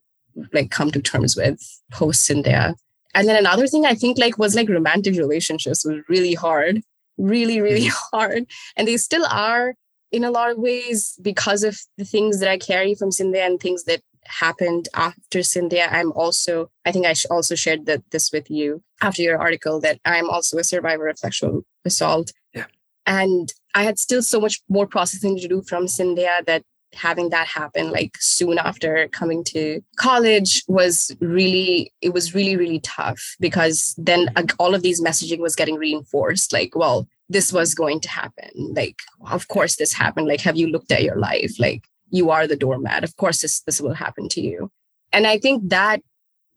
[0.54, 1.60] like come to terms with
[1.92, 2.76] post Scindia.
[3.14, 6.82] And then another thing I think like was like romantic relationships was really hard,
[7.18, 8.08] really, really mm-hmm.
[8.18, 8.46] hard.
[8.76, 9.76] And they still are
[10.12, 13.60] in a lot of ways because of the things that I carry from Scindia and
[13.60, 15.92] things that happened after Scindia.
[15.92, 20.00] I'm also, I think I also shared that this with you after your article that
[20.06, 22.32] I'm also a survivor of sexual assault.
[22.54, 22.66] Yeah.
[23.06, 27.48] And I had still so much more processing to do from Scindia that having that
[27.48, 33.96] happen like soon after coming to college was really it was really really tough because
[33.98, 34.30] then
[34.60, 38.52] all of these messaging was getting reinforced like well this was going to happen.
[38.56, 40.28] Like of course this happened.
[40.28, 41.60] Like have you looked at your life?
[41.60, 43.04] Like you are the doormat.
[43.04, 44.72] Of course this this will happen to you.
[45.12, 46.02] And i think that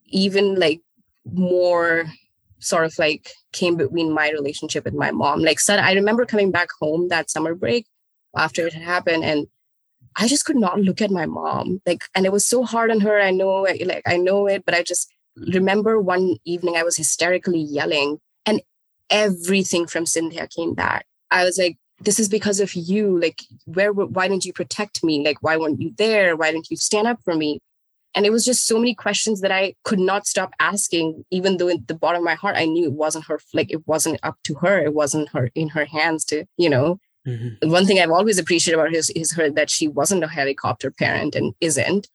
[0.06, 0.80] even like
[1.32, 2.06] more
[2.58, 5.40] sort of like came between my relationship with my mom.
[5.40, 7.86] Like so i remember coming back home that summer break
[8.36, 9.46] after it had happened and
[10.16, 11.80] i just could not look at my mom.
[11.86, 14.74] Like and it was so hard on her i know like i know it but
[14.74, 18.60] i just remember one evening i was hysterically yelling and
[19.10, 21.06] everything from Scindia came back.
[21.30, 23.18] I was like this is because of you.
[23.18, 25.24] Like where why didn't you protect me?
[25.24, 26.36] Like why weren't you there?
[26.36, 27.60] Why didn't you stand up for me?
[28.14, 31.68] And it was just so many questions that i could not stop asking even though
[31.68, 34.36] in the bottom of my heart i knew it wasn't her like it wasn't up
[34.44, 34.78] to her.
[34.78, 37.70] It wasn't her in her hands to you know mm-hmm.
[37.70, 40.90] one thing i've always appreciated about her is, is her that she wasn't a helicopter
[40.90, 42.08] parent and isn't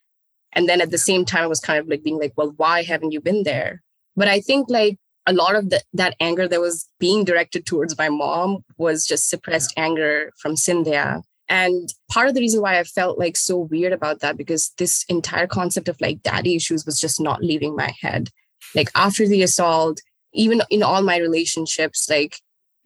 [0.54, 2.84] and then at the same time i was kind of like being like well why
[2.84, 3.82] haven't you been there
[4.16, 4.98] but i think like
[5.28, 9.30] a lot of the, that anger that was being directed towards my mom was just
[9.30, 9.84] suppressed yeah.
[9.84, 11.22] anger from Scindia.
[11.48, 15.04] And part of the reason why I felt like so weird about that, because this
[15.10, 18.30] entire concept of like daddy issues was just not leaving my head.
[18.74, 20.02] Like after the assault,
[20.34, 22.40] even in all my relationships, like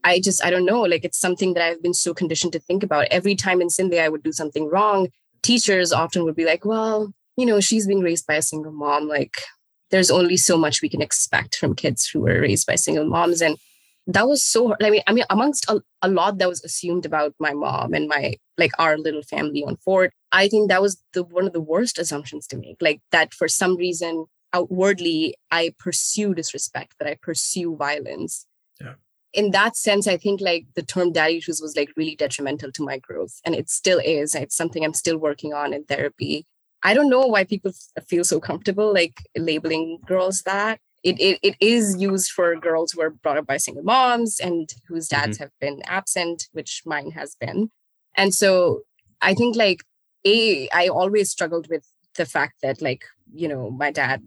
[0.05, 2.83] I just, I don't know, like it's something that I've been so conditioned to think
[2.83, 3.07] about.
[3.11, 5.09] Every time in Scindia I would do something wrong,
[5.43, 9.09] teachers often would be like, well, you know, she's being raised by a single mom.
[9.09, 9.35] Like,
[9.91, 13.41] there's only so much we can expect from kids who were raised by single moms
[13.41, 13.57] and
[14.07, 17.33] that was so i mean i mean amongst a, a lot that was assumed about
[17.39, 21.23] my mom and my like our little family on fort i think that was the
[21.23, 26.33] one of the worst assumptions to make like that for some reason outwardly i pursue
[26.33, 28.45] disrespect that i pursue violence
[28.79, 28.93] yeah
[29.35, 32.83] in that sense i think like the term daddy issues was like really detrimental to
[32.83, 36.45] my growth and it still is it's something i'm still working on in therapy
[36.85, 37.71] I don't know why people
[38.07, 40.79] feel so comfortable like labeling girls that.
[41.03, 44.71] It, it, it is used for girls who are brought up by single moms and
[44.87, 45.43] whose dads mm-hmm.
[45.43, 47.71] have been absent, which mine has been.
[48.15, 48.81] And so
[49.21, 49.79] I think like
[50.25, 51.85] a I always struggled with
[52.17, 54.23] the fact that like you know my dad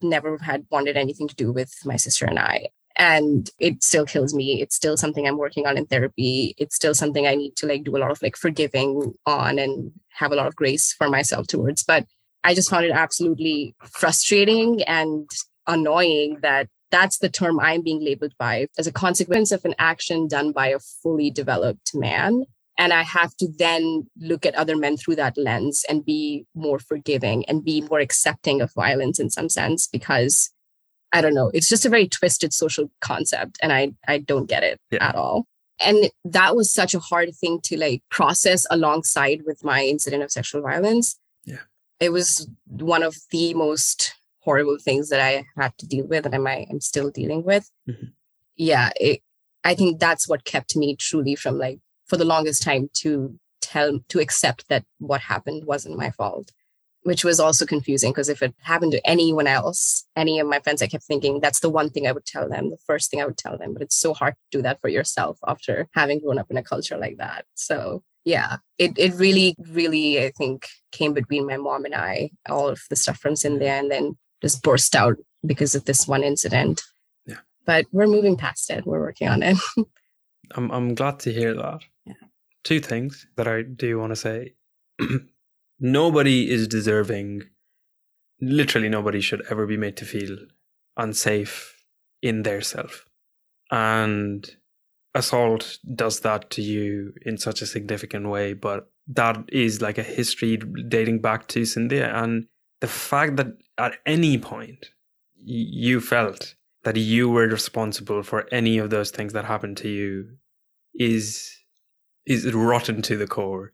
[0.00, 2.68] never had wanted anything to do with my sister and I
[2.98, 4.60] and it still kills me.
[4.60, 6.54] It's still something i'm working on in therapy.
[6.58, 9.92] It's still something i need to like do a lot of like forgiving on and
[10.10, 11.84] have a lot of grace for myself towards.
[11.84, 12.06] But
[12.44, 15.28] i just found it absolutely frustrating and
[15.66, 20.26] annoying that that's the term i'm being labeled by as a consequence of an action
[20.26, 22.44] done by a fully developed man.
[22.78, 26.78] And i have to then look at other men through that lens and be more
[26.78, 30.50] forgiving and be more accepting of violence in some sense because
[31.12, 31.50] I don't know.
[31.54, 35.08] It's just a very twisted social concept and I I don't get it yeah.
[35.08, 35.46] at all.
[35.80, 40.32] And that was such a hard thing to like process alongside with my incident of
[40.32, 41.18] sexual violence.
[41.44, 41.62] Yeah.
[42.00, 46.34] It was one of the most horrible things that I had to deal with and
[46.34, 47.70] I'm, I'm still dealing with.
[47.88, 48.06] Mm-hmm.
[48.56, 48.90] Yeah.
[48.96, 49.20] It,
[49.64, 54.00] I think that's what kept me truly from like for the longest time to tell
[54.08, 56.52] to accept that what happened wasn't my fault
[57.08, 60.82] which was also confusing because if it happened to anyone else, any of my friends,
[60.82, 63.24] I kept thinking that's the one thing I would tell them, the first thing I
[63.24, 63.72] would tell them.
[63.72, 66.62] But it's so hard to do that for yourself after having grown up in a
[66.62, 67.46] culture like that.
[67.54, 72.68] So yeah, it it really, really, I think came between my mom and I, all
[72.68, 75.16] of the stuff from Scindia and then just burst out
[75.46, 76.82] because of this one incident.
[77.24, 77.40] Yeah.
[77.64, 78.84] But we're moving past it.
[78.84, 79.56] We're working on it.
[80.54, 81.80] I'm I'm glad to hear that.
[82.04, 82.20] Yeah.
[82.64, 84.52] Two things that I do want to say.
[85.80, 87.42] nobody is deserving,
[88.40, 90.36] literally nobody should ever be made to feel
[90.96, 91.84] unsafe
[92.22, 93.06] in their self.
[93.70, 94.48] And
[95.14, 100.02] assault does that to you in such a significant way, but that is like a
[100.02, 102.14] history dating back to Scindia.
[102.14, 102.46] And
[102.80, 104.90] the fact that at any point
[105.36, 110.28] you felt that you were responsible for any of those things that happened to you
[110.94, 111.54] is
[112.26, 113.72] is rotten to the core.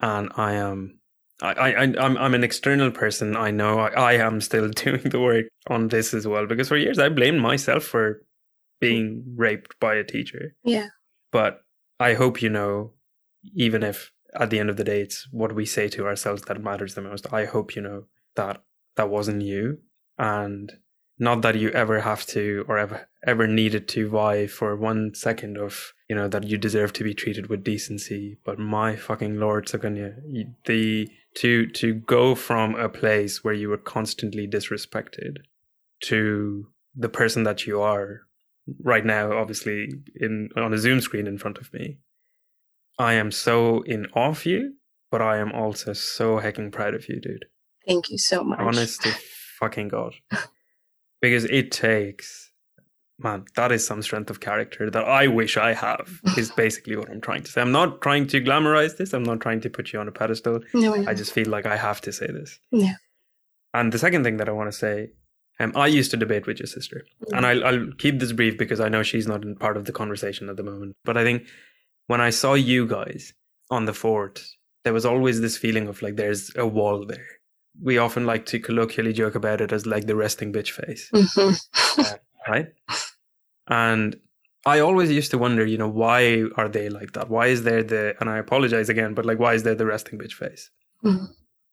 [0.00, 0.98] And I am
[1.42, 3.36] I, I I'm I'm an external person.
[3.36, 6.76] I know I, I am still doing the work on this as well because for
[6.76, 8.22] years I blamed myself for
[8.80, 10.54] being raped by a teacher.
[10.64, 10.88] Yeah.
[11.30, 11.60] But
[12.00, 12.92] I hope you know,
[13.54, 16.62] even if at the end of the day it's what we say to ourselves that
[16.62, 17.32] matters the most.
[17.32, 18.04] I hope you know
[18.36, 18.62] that
[18.96, 19.78] that wasn't you,
[20.18, 20.72] and
[21.18, 25.56] not that you ever have to or ever ever needed to vie for one second
[25.56, 28.38] of you know that you deserve to be treated with decency.
[28.44, 30.14] But my fucking lord, Sukanya,
[30.66, 35.38] the to to go from a place where you were constantly disrespected
[36.00, 38.22] to the person that you are
[38.82, 41.98] right now obviously in on a zoom screen in front of me.
[42.98, 44.74] I am so in awe of you
[45.10, 47.46] but i am also so hecking proud of you dude.
[47.86, 48.60] Thank you so much.
[48.60, 49.10] Honest to
[49.58, 50.14] fucking god.
[51.20, 52.51] Because it takes
[53.22, 57.10] man that is some strength of character that i wish i have is basically what
[57.10, 59.92] i'm trying to say i'm not trying to glamorize this i'm not trying to put
[59.92, 61.10] you on a pedestal no, no.
[61.10, 62.94] i just feel like i have to say this yeah
[63.74, 65.10] and the second thing that i want to say
[65.60, 67.36] um, I used to debate with your sister, mm-hmm.
[67.36, 70.48] and I'll, I'll keep this brief because I know she's not part of the conversation
[70.48, 70.96] at the moment.
[71.04, 71.46] But I think
[72.06, 73.32] when I saw you guys
[73.70, 74.44] on the fort,
[74.84, 77.26] there was always this feeling of like there's a wall there.
[77.80, 82.00] We often like to colloquially joke about it as like the resting bitch face, mm-hmm.
[82.00, 82.14] uh,
[82.48, 82.68] right?
[83.68, 84.16] And
[84.64, 87.28] I always used to wonder, you know, why are they like that?
[87.28, 90.18] Why is there the, and I apologize again, but like, why is there the resting
[90.18, 90.70] bitch face?
[91.04, 91.24] Mm-hmm.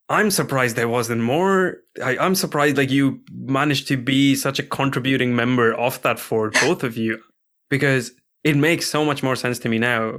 [0.09, 1.77] I'm surprised there wasn't more.
[2.03, 6.49] I, am surprised like you managed to be such a contributing member of that for
[6.61, 7.21] both of you,
[7.69, 8.11] because
[8.43, 10.17] it makes so much more sense to me now.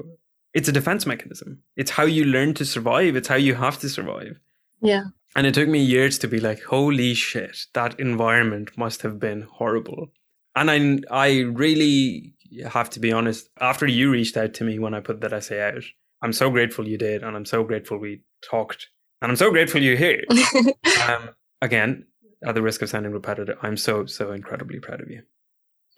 [0.55, 1.63] It's a defense mechanism.
[1.77, 3.17] It's how you learn to survive.
[3.17, 4.39] It's how you have to survive.
[4.81, 5.05] Yeah.
[5.37, 9.43] And it took me years to be like, holy shit, that environment must have been
[9.43, 10.09] horrible.
[10.57, 12.35] And I, I really
[12.69, 13.49] have to be honest.
[13.61, 15.85] After you reached out to me when I put that essay out,
[16.23, 18.89] I'm so grateful you did, and I'm so grateful we talked
[19.23, 20.25] and I'm so grateful you're here.
[21.09, 22.07] um, again,
[22.43, 25.23] at the risk of sounding repetitive, I'm so, so incredibly proud of you.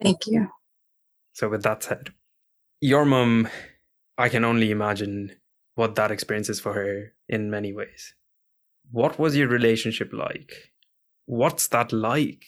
[0.03, 0.49] Thank you.
[1.33, 2.11] So, with that said,
[2.81, 3.49] your mum,
[4.19, 5.37] I can only imagine
[5.77, 8.15] what that experience is for her in many ways.
[8.91, 10.73] What was your relationship like?
[11.27, 12.45] What's that like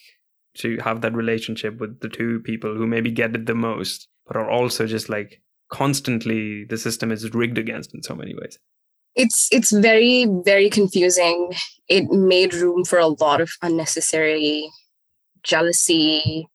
[0.58, 4.36] to have that relationship with the two people who maybe get it the most, but
[4.36, 5.40] are also just like
[5.70, 8.58] constantly the system is rigged against in so many ways?
[9.14, 11.52] it's it's very very confusing
[11.88, 14.68] it made room for a lot of unnecessary
[15.42, 16.48] jealousy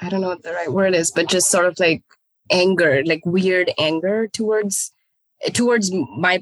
[0.00, 2.02] i don't know what the right word is but just sort of like
[2.50, 4.92] anger like weird anger towards
[5.52, 6.40] towards my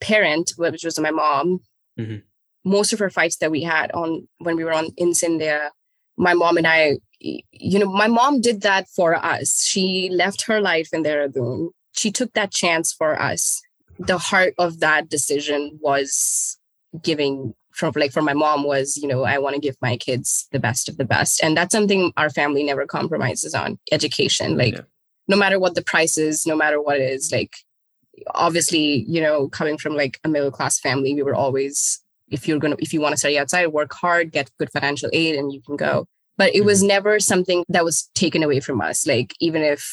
[0.00, 1.60] parent which was my mom
[1.98, 2.16] mm-hmm.
[2.64, 5.70] most of her fights that we had on when we were on in Scindia,
[6.16, 9.62] my mom and i you know my mom did that for us.
[9.64, 11.70] She left her life in Dehradun.
[11.92, 13.62] She took that chance for us.
[13.98, 16.58] The heart of that decision was
[17.02, 20.48] giving from like for my mom was you know i want to give my kids
[20.52, 21.42] the best of the best.
[21.42, 24.56] And that's something our family never compromises on education.
[24.56, 24.82] Like yeah.
[25.28, 27.56] no matter what the price is no matter what it is like
[28.34, 32.58] obviously you know coming from like a middle class family we were always if you're
[32.58, 35.60] gonna if you want to study outside work hard get good financial aid and you
[35.62, 36.06] can go.
[36.36, 36.88] But it was mm-hmm.
[36.88, 39.06] never something that was taken away from us.
[39.06, 39.88] Like even if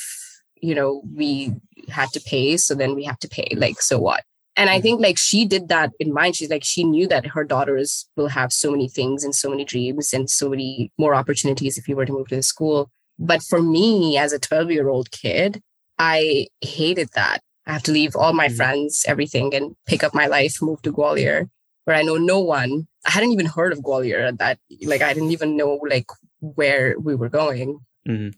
[0.61, 1.53] you know we
[1.89, 3.55] had to pay so then we have to pay.
[3.55, 4.23] Like so what?
[4.55, 4.83] And i mm-hmm.
[4.83, 6.35] think like she did that in mind.
[6.35, 9.65] She's like she knew that her daughters will have so many things and so many
[9.65, 12.89] dreams and so many more opportunities if you were to move to the school.
[13.19, 15.61] But for me as a 12 year old kid
[15.99, 17.39] i hated that.
[17.65, 18.55] I have to leave all my mm-hmm.
[18.57, 21.49] friends everything and pick up my life move to gwalior
[21.85, 22.87] where i know no one.
[23.05, 26.07] I hadn't even heard of gwalior at that like i didn't even know like
[26.39, 27.79] where we were going.
[28.07, 28.29] Mm-hmm.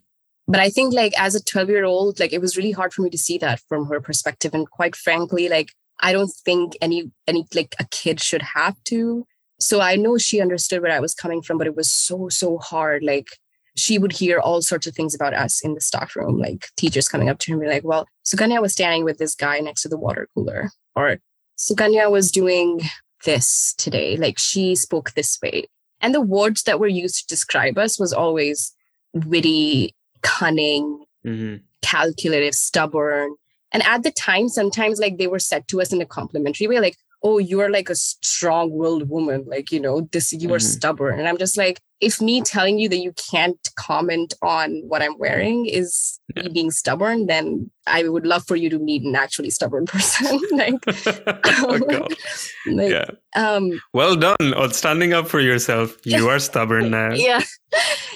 [0.48, 3.02] But i think like as a 12 year old like it was really hard for
[3.02, 4.54] me to see that from her perspective.
[4.54, 5.70] And quite frankly like
[6.02, 9.26] i don't think any any like a kid should have to.
[9.60, 12.58] So i know she understood where i was coming from but it was so so
[12.58, 13.04] hard.
[13.04, 13.28] Like
[13.78, 17.10] she would hear all sorts of things about us in the staff room like teachers
[17.10, 19.82] coming up to her and be like well sukanya was standing with this guy next
[19.84, 20.72] to the water cooler.
[20.96, 21.18] Or
[21.58, 22.82] sukanya was doing
[23.24, 25.66] this today like she spoke this way
[26.02, 28.76] and the words that were used to describe us was always
[29.14, 31.58] witty cunning, mm-hmm.
[31.82, 33.36] calculative, stubborn.
[33.72, 36.80] And at the time, sometimes like they were said to us in a complimentary way,
[36.80, 40.78] like, oh you're like a strong-willed woman like you know this you are mm-hmm.
[40.78, 41.20] stubborn.
[41.20, 45.18] And i'm just like if me telling you that you can't comment on what i'm
[45.18, 46.44] wearing is yeah.
[46.44, 50.40] me being stubborn then i would love for you to meet an actually stubborn person
[50.52, 50.76] like,
[51.46, 52.08] oh, um,
[52.76, 53.10] like yeah.
[53.36, 55.98] um well done on standing up for yourself.
[56.06, 57.14] You are stubborn now.
[57.14, 57.42] Yeah.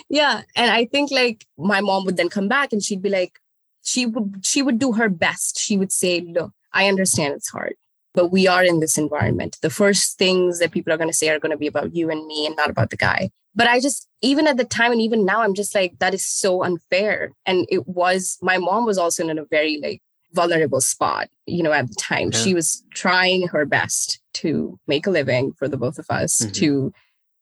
[0.10, 0.44] Yeah.
[0.56, 3.40] And i think like my mom would then come back and she'd be like
[3.82, 5.60] she would she would do her best.
[5.60, 7.74] She would say look i understand it's hard
[8.20, 9.58] but we are in this environment.
[9.62, 12.10] The first things that people are going to say are going to be about you
[12.10, 13.32] and me and not about the guy.
[13.56, 16.26] But I just, even at the time and even now, I'm just like, that is
[16.26, 17.32] so unfair.
[17.46, 20.02] And it was, my mom was also in a very like
[20.34, 22.32] vulnerable spot, you know, at the time.
[22.34, 22.40] Yeah.
[22.40, 26.52] She was trying her best to make a living for the both of us, mm-hmm.
[26.52, 26.94] to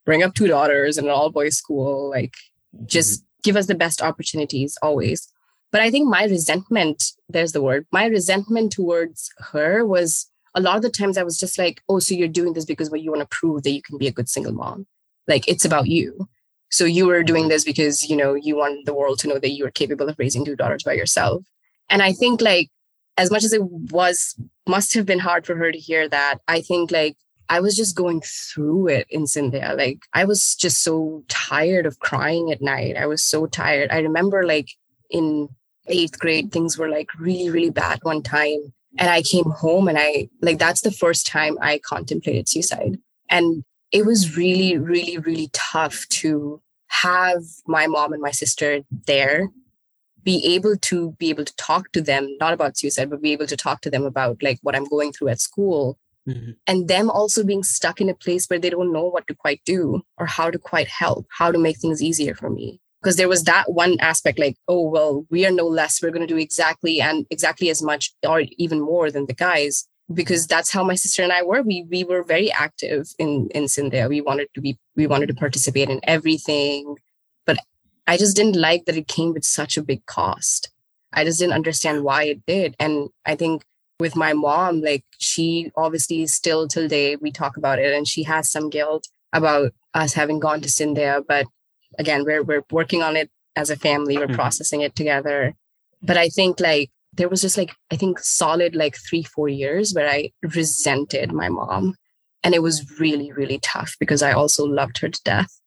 [0.05, 2.35] bring up two daughters in an all boys school, like
[2.85, 3.39] just mm-hmm.
[3.41, 5.27] give us the best opportunities always.
[5.71, 10.75] But I think my resentment, there's the word, my resentment towards her was a lot
[10.75, 13.11] of the times I was just like, oh, so you're doing this because well, you
[13.11, 14.87] want to prove that you can be a good single mom.
[15.27, 16.27] Like it's about you.
[16.69, 17.49] So you were doing mm-hmm.
[17.49, 20.19] this because, you know, you want the world to know that you are capable of
[20.19, 21.43] raising two daughters by yourself.
[21.89, 22.69] And I think like
[23.17, 24.35] as much as it was
[24.67, 27.15] must have been hard for her to hear that, I think like
[27.49, 29.75] I was just going through it in Scindia.
[29.77, 32.97] Like I was just so tired of crying at night.
[32.97, 33.89] I was so tired.
[33.91, 34.69] I remember like
[35.09, 35.49] in
[35.87, 38.73] eighth grade, things were like really, really bad one time.
[38.97, 42.97] And I came home and I, like, that's the first time I contemplated suicide.
[43.29, 49.49] And it was really, really, really tough to have my mom and my sister there
[50.23, 53.47] be able to be able to talk to them not about suicide but be able
[53.47, 56.51] to talk to them about like what i'm going through at school mm-hmm.
[56.65, 59.61] and them also being stuck in a place where they don't know what to quite
[59.65, 63.29] do or how to quite help how to make things easier for me because there
[63.29, 66.37] was that one aspect like oh well we are no less we're going to do
[66.37, 70.95] exactly and exactly as much or even more than the guys because that's how my
[70.95, 71.61] sister and I were.
[71.61, 75.35] We we were very active in in Scindia we wanted to be we wanted to
[75.35, 76.97] participate in everything
[77.45, 77.57] but
[78.07, 80.69] I just didn't like that it came with such a big cost.
[81.13, 83.63] I just didn't understand why it did and I think
[84.01, 88.23] with my mom like she obviously still till day we talk about it and she
[88.23, 91.47] has some guilt about us having gone to Scindia but
[91.97, 94.35] again we're we're working on it as a family we're mm-hmm.
[94.35, 95.53] processing it together.
[96.01, 99.93] But i think like there was just like i think solid like three four years
[99.93, 101.95] where i resented my mom.
[102.43, 105.59] And it was really really tough because i also loved her to death.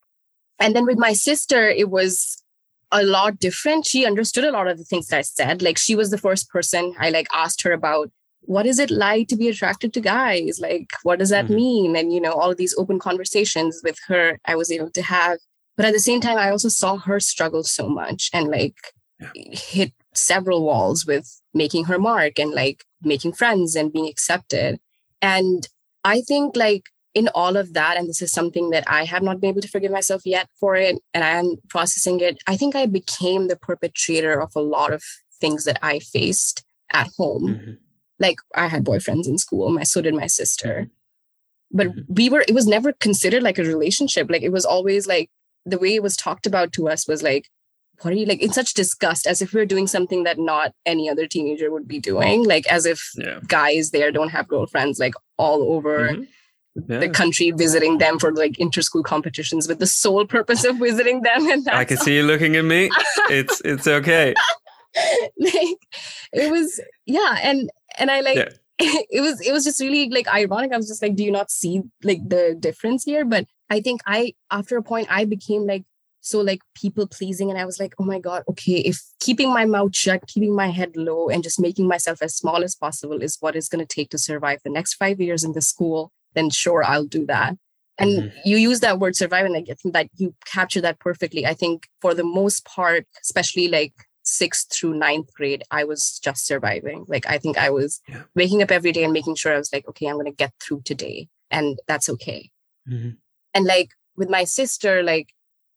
[0.59, 2.43] And then with my sister it was
[2.93, 3.87] a lot different.
[3.87, 5.62] She understood a lot of the things that i said.
[5.62, 8.11] Like she was the first person i like asked her about
[8.43, 10.59] what is it like to be attracted to guys?
[10.61, 11.55] Like what does that mm-hmm.
[11.55, 11.97] mean?
[11.97, 15.39] And you know all of these open conversations with her i was able to have
[15.81, 18.74] but at the same time, I also saw her struggle so much and like
[19.18, 19.31] yeah.
[19.51, 24.78] hit several walls with making her mark and like making friends and being accepted.
[25.22, 25.66] And
[26.05, 29.41] I think like in all of that, and this is something that I have not
[29.41, 32.43] been able to forgive myself yet for it, and I am processing it.
[32.47, 35.03] I think I became the perpetrator of a lot of
[35.41, 36.62] things that I faced
[36.93, 37.49] at home.
[37.49, 37.72] Mm-hmm.
[38.18, 40.91] Like I had boyfriends in school, my so did my sister.
[41.72, 42.12] But mm-hmm.
[42.12, 44.28] we were, it was never considered like a relationship.
[44.28, 45.31] Like it was always like
[45.65, 47.51] the way it was talked about to us was like
[48.03, 50.73] what are you like in such disgust as if we are doing something that not
[50.87, 53.41] any other teenager would be doing like as if yeah.
[53.47, 56.93] guys there don't have girlfriends like all over mm-hmm.
[56.93, 56.99] yeah.
[56.99, 61.49] the country visiting them for like inter-school competitions with the sole purpose of visiting them
[61.51, 62.05] and i can all.
[62.05, 62.91] see you looking at me
[63.29, 64.35] it's it's okay
[65.39, 65.77] like
[66.33, 68.49] it was yeah and and i like yeah.
[69.11, 71.51] it was it was just really like ironic i was just like do you not
[71.51, 75.85] see like the difference here but I think I, after a point, I became like
[76.21, 77.51] so like people pleasing.
[77.51, 80.68] And I was like, oh my God, okay, if keeping my mouth shut, keeping my
[80.68, 83.95] head low, and just making myself as small as possible is what it's going to
[83.95, 87.57] take to survive the next five years in the school, then sure, I'll do that.
[87.99, 88.39] And mm-hmm.
[88.45, 91.47] you use that word survive, and I think that you capture that perfectly.
[91.47, 93.93] I think for the most part, especially like
[94.23, 97.05] sixth through ninth grade, I was just surviving.
[97.09, 98.23] Like I think I was yeah.
[98.35, 100.53] waking up every day and making sure I was like, okay, I'm going to get
[100.62, 102.51] through today, and that's okay.
[102.89, 103.11] Mm-hmm
[103.55, 105.29] and like with my sister like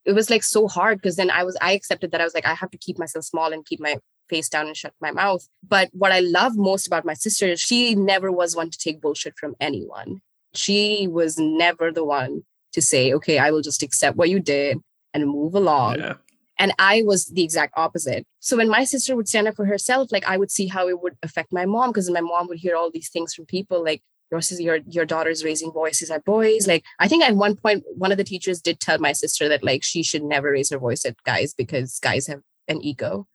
[0.05, 2.45] it was like so hard because then i was i accepted that i was like
[2.45, 3.97] i have to keep myself small and keep my
[4.29, 5.47] face down and shut my mouth.
[5.67, 9.01] But what i love most about my sister is she never was one to take
[9.01, 10.21] bullshit from anyone.
[10.53, 12.43] She was never the one
[12.73, 14.77] to say okay i will just accept what you did
[15.13, 15.99] and move along.
[15.99, 16.15] Yeah.
[16.57, 18.25] and i was the exact opposite.
[18.39, 21.01] So when my sister would stand up for herself like i would see how it
[21.01, 24.01] would affect my mom because my mom would hear all these things from people like
[24.33, 28.11] your your your daughter's raising voices at boys like i think at one point one
[28.11, 31.05] of the teachers did tell my sister that like she should never raise her voice
[31.05, 33.27] at guys because guys have an ego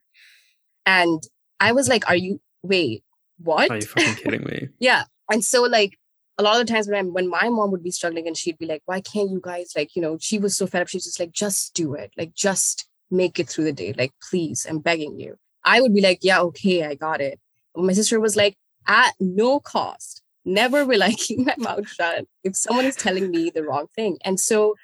[0.86, 1.22] and
[1.60, 3.02] i was like are you wait
[3.38, 5.98] what are you fucking kidding me yeah and so like
[6.38, 8.58] a lot of the times when, I'm, when my mom would be struggling and she'd
[8.58, 10.88] be like, why can't you guys, like, you know, she was so fed up.
[10.88, 12.12] She's just like, just do it.
[12.16, 13.92] Like, just make it through the day.
[13.92, 15.36] Like, please, I'm begging you.
[15.64, 17.40] I would be like, yeah, okay, I got it.
[17.74, 22.56] My sister was like, at no cost, never will I keep my mouth shut if
[22.56, 24.18] someone is telling me the wrong thing.
[24.24, 24.74] And so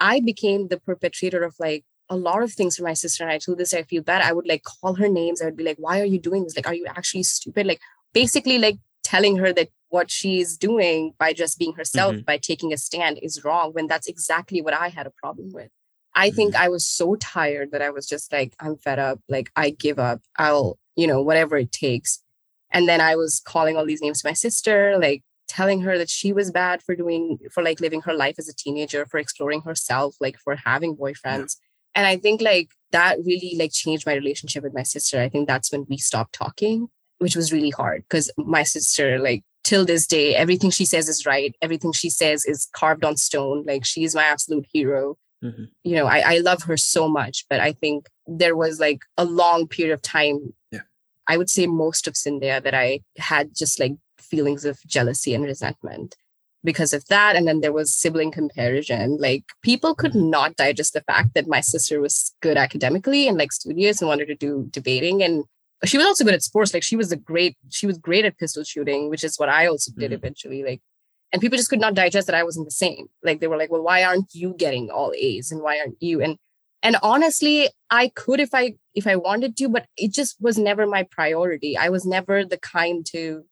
[0.00, 3.22] I became the perpetrator of like a lot of things for my sister.
[3.22, 4.22] And I told this, I feel bad.
[4.22, 5.42] I would like call her names.
[5.42, 6.56] I would be like, why are you doing this?
[6.56, 7.66] Like, are you actually stupid?
[7.66, 7.80] Like,
[8.12, 12.22] basically, like telling her that what she's doing by just being herself, mm-hmm.
[12.22, 15.70] by taking a stand is wrong when that's exactly what I had a problem with.
[16.14, 16.64] I think mm-hmm.
[16.64, 19.20] I was so tired that I was just like, I'm fed up.
[19.28, 20.20] Like, I give up.
[20.36, 22.22] I'll, you know, whatever it takes.
[22.70, 26.10] And then I was calling all these names to my sister, like telling her that
[26.10, 29.62] she was bad for doing, for like living her life as a teenager, for exploring
[29.62, 31.56] herself, like for having boyfriends.
[31.56, 31.94] Yeah.
[31.94, 35.20] And I think like that really like changed my relationship with my sister.
[35.20, 36.88] I think that's when we stopped talking,
[37.18, 41.26] which was really hard because my sister, like till this day, everything she says is
[41.26, 41.54] right.
[41.60, 43.64] Everything she says is carved on stone.
[43.66, 45.16] Like she's my absolute hero.
[45.44, 45.64] Mm-hmm.
[45.84, 49.24] You know, I, I love her so much, but I think there was like a
[49.24, 50.54] long period of time.
[50.72, 50.80] Yeah.
[51.28, 55.44] I would say most of Scindia that I had just like feelings of jealousy and
[55.44, 56.16] resentment
[56.64, 57.36] because of that.
[57.36, 59.18] And then there was sibling comparison.
[59.18, 60.30] Like people could mm-hmm.
[60.30, 64.26] not digest the fact that my sister was good academically and like studious and wanted
[64.26, 65.22] to do debating.
[65.22, 65.44] And
[65.84, 66.74] she was also good at sports.
[66.74, 69.66] Like she was a great, she was great at pistol shooting, which is what I
[69.66, 70.14] also did mm-hmm.
[70.14, 70.64] eventually.
[70.64, 70.80] Like
[71.32, 73.70] and people just could not digest that i wasn't the same like they were like
[73.70, 76.38] well why aren't you getting all a's and why aren't you and
[76.82, 80.86] and honestly i could if i if i wanted to but it just was never
[80.86, 83.44] my priority i was never the kind to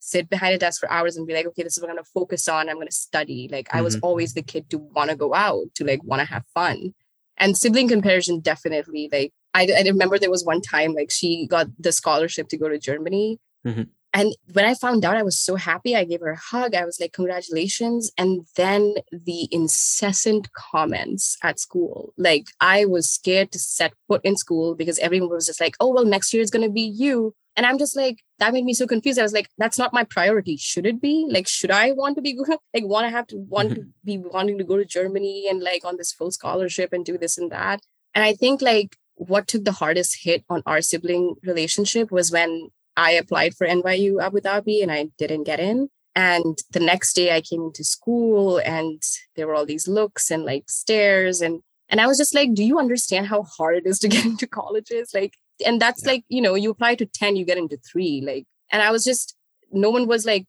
[0.00, 2.04] sit behind a desk for hours and be like okay this is what i'm going
[2.04, 3.78] to focus on i'm going to study like mm-hmm.
[3.78, 4.06] i was mm-hmm.
[4.06, 6.94] always the kid to want to go out to like want to have fun
[7.36, 11.68] and sibling comparison definitely like I, I remember there was one time like she got
[11.78, 13.82] the scholarship to go to germany mm-hmm.
[14.14, 15.96] And when I found out, I was so happy.
[15.96, 16.76] I gave her a hug.
[16.76, 18.12] I was like, congratulations.
[18.16, 22.14] And then the incessant comments at school.
[22.16, 25.92] Like, I was scared to set foot in school because everyone was just like, oh,
[25.92, 27.34] well, next year is going to be you.
[27.56, 29.18] And I'm just like, that made me so confused.
[29.18, 30.56] I was like, that's not my priority.
[30.56, 31.26] Should it be?
[31.28, 32.38] Like, should I want to be
[32.72, 35.84] like want to have to want to be wanting to go to Germany and like
[35.84, 37.80] on this full scholarship and do this and that?
[38.14, 42.70] And I think like what took the hardest hit on our sibling relationship was when
[42.96, 45.88] I applied for NYU Abu Dhabi and I didn't get in.
[46.16, 49.02] And the next day I came into school and
[49.34, 52.64] there were all these looks and like stares and and I was just like, do
[52.64, 55.10] you understand how hard it is to get into colleges?
[55.14, 55.34] Like,
[55.64, 56.12] and that's yeah.
[56.12, 58.22] like, you know, you apply to 10, you get into three.
[58.24, 59.36] Like, and I was just,
[59.70, 60.46] no one was like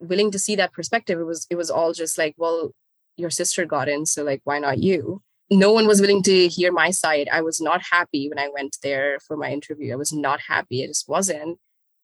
[0.00, 1.18] willing to see that perspective.
[1.20, 2.72] It was, it was all just like, well,
[3.16, 5.22] your sister got in, so like, why not you?
[5.50, 7.28] No one was willing to hear my side.
[7.30, 9.92] I was not happy when I went there for my interview.
[9.92, 10.82] I was not happy.
[10.82, 11.58] I just wasn't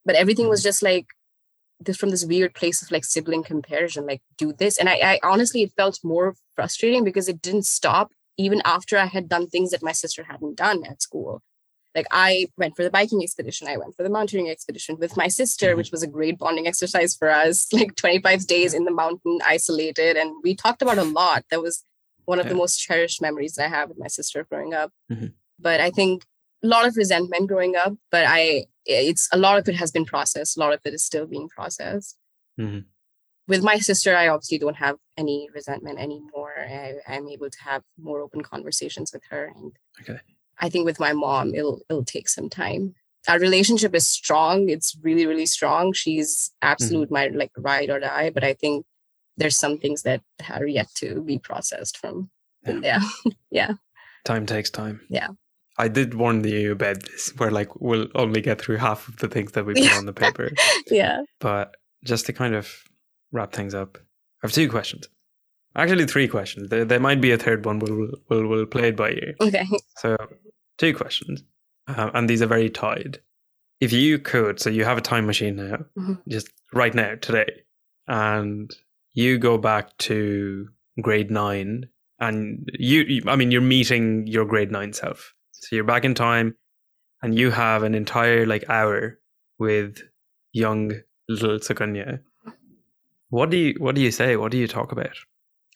[0.05, 0.69] but everything was mm-hmm.
[0.69, 1.07] just like
[1.81, 5.21] this from this weird place of like sibling comparison like do this and I, I
[5.23, 9.71] honestly it felt more frustrating because it didn't stop even after i had done things
[9.71, 11.41] that my sister hadn't done at school
[11.95, 15.29] like i went for the biking expedition i went for the mountaineering expedition with my
[15.29, 15.79] sister mm-hmm.
[15.79, 20.17] which was a great bonding exercise for us like 25 days in the mountain isolated
[20.17, 21.85] and we talked about a lot that was
[22.25, 22.51] one of yeah.
[22.51, 25.27] the most cherished memories i have with my sister growing up mm-hmm.
[25.61, 26.25] but i think
[26.63, 30.05] a lot of resentment growing up, but I it's a lot of it has been
[30.05, 30.57] processed.
[30.57, 32.17] A lot of it is still being processed.
[32.59, 32.81] Mm-hmm.
[33.47, 36.55] With my sister, I obviously don't have any resentment anymore.
[36.59, 40.21] I, I'm able to have more open conversations with her, and okay.
[40.59, 42.95] I think with my mom, it'll it'll take some time.
[43.29, 44.69] Our relationship is strong.
[44.69, 45.93] It's really really strong.
[45.93, 47.33] She's absolute mm-hmm.
[47.33, 48.31] my like ride or die.
[48.31, 48.85] But I think
[49.37, 52.31] there's some things that are yet to be processed from.
[52.67, 53.01] Yeah.
[53.51, 53.73] yeah.
[54.25, 55.01] Time takes time.
[55.09, 55.29] Yeah.
[55.79, 59.29] I did warn you about this, where like we'll only get through half of the
[59.29, 60.51] things that we put on the paper.
[60.91, 61.23] yeah.
[61.39, 62.83] But just to kind of
[63.31, 65.09] wrap things up, I have two questions.
[65.77, 66.71] Actually, three questions.
[66.71, 67.79] There, there might be a third one.
[67.79, 69.35] We'll we'll we'll play it by you.
[69.41, 69.67] Okay.
[69.99, 70.17] So,
[70.79, 71.43] two questions,
[71.89, 73.19] um, and these are very tied.
[73.81, 76.15] If you could, so you have a time machine now, mm-hmm.
[76.29, 77.51] just right now today,
[78.07, 78.71] and
[79.13, 80.69] you go back to
[81.01, 81.89] grade nine,
[82.21, 86.57] and you, I mean, you're meeting your grade nine self so you're back in time
[87.23, 89.19] and you have an entire like hour
[89.59, 89.99] with
[90.53, 90.93] young
[91.29, 92.21] little Sukanya.
[93.31, 94.37] What do you what do you say?
[94.37, 95.17] What do you talk about?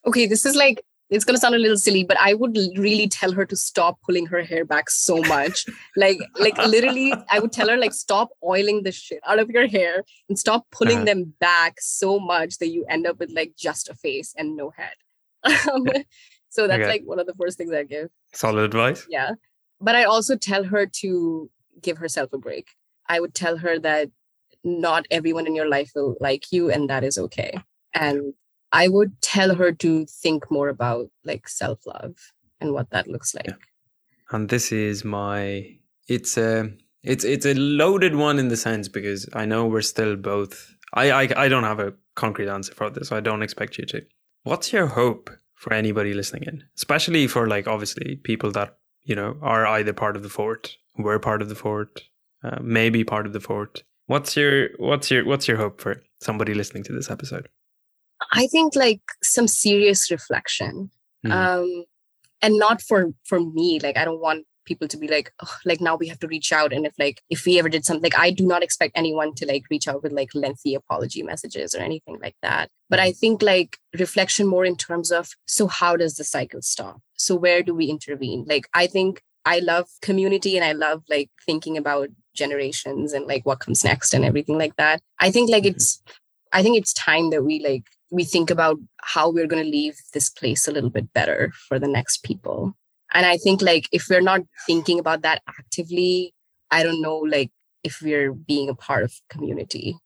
[0.06, 3.32] Okay, this is like it's gonna sound a little silly, but I would really tell
[3.32, 5.66] her to stop pulling her hair back so much.
[5.96, 9.66] like, like literally, I would tell her like stop oiling the shit out of your
[9.66, 11.04] hair and stop pulling uh-huh.
[11.04, 14.70] them back so much that you end up with like just a face and no
[14.70, 16.04] head.
[16.52, 16.88] So that's okay.
[16.88, 18.10] like one of the first things I give.
[18.34, 19.06] Solid advice.
[19.08, 19.30] Yeah.
[19.82, 21.50] But I also tell her to
[21.82, 22.68] give herself a break.
[23.08, 24.10] I would tell her that
[24.64, 27.58] not everyone in your life will like you, and that is okay.
[27.92, 28.34] And
[28.70, 32.14] I would tell her to think more about like self love
[32.60, 33.48] and what that looks like.
[33.48, 33.56] Yeah.
[34.30, 35.76] And this is my
[36.08, 36.70] it's a
[37.02, 41.10] it's it's a loaded one in the sense because I know we're still both I
[41.10, 44.02] I, I don't have a concrete answer for this, so I don't expect you to.
[44.44, 46.64] What's your hope for anybody listening in?
[46.76, 51.18] Especially for like obviously people that, you know, are either part of the fort, were
[51.18, 52.02] part of the fort,
[52.42, 53.82] uh, maybe part of the fort.
[54.06, 57.48] What's your what's your what's your hope for somebody listening to this episode?
[58.32, 60.90] I think like some serious reflection.
[61.24, 61.32] Mm.
[61.32, 61.84] Um
[62.42, 65.80] and not for for me like i don't want people to be like oh, like
[65.80, 66.72] now we have to reach out.
[66.72, 69.46] And if like if we ever did something like i do not expect anyone to
[69.46, 72.68] like reach out with like lengthy apology messages or anything like that.
[72.88, 77.00] But i think like reflection more in terms of so how does the cycle stop?
[77.14, 78.44] So where do we intervene?
[78.46, 83.44] Like i think i love community and i love like thinking about generations and like
[83.44, 85.00] what comes next and everything like that.
[85.18, 85.76] I think like mm-hmm.
[85.76, 86.02] it's
[86.52, 89.98] i think it's time that we like we think about how we're going to leave
[90.12, 92.76] this place a little bit better for the next people
[93.14, 96.34] and i think like if we're not thinking about that actively
[96.70, 97.50] i don't know like
[97.82, 99.96] if we're being a part of community.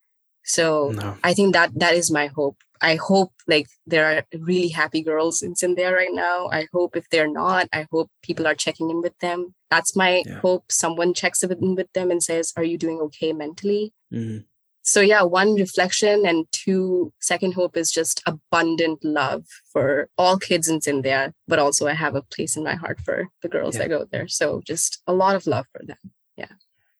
[0.44, 1.16] So no.
[1.24, 2.56] i think that that is my hope.
[2.82, 6.48] I hope like there are really happy girls in Scindia right now.
[6.52, 9.54] I hope if they're not i hope people are checking in with them.
[9.70, 10.40] That's my yeah.
[10.40, 10.70] hope.
[10.70, 13.92] Someone checks in with them and says are you doing okay mentally?
[14.12, 14.44] Mm-hmm
[14.86, 20.68] so yeah one reflection and two second hope is just abundant love for all kids
[20.68, 23.82] in Scindia but also i have a place in my heart for the girls yeah.
[23.82, 24.28] that go there.
[24.28, 25.98] So just a lot of love for them.
[26.36, 26.54] Yeah.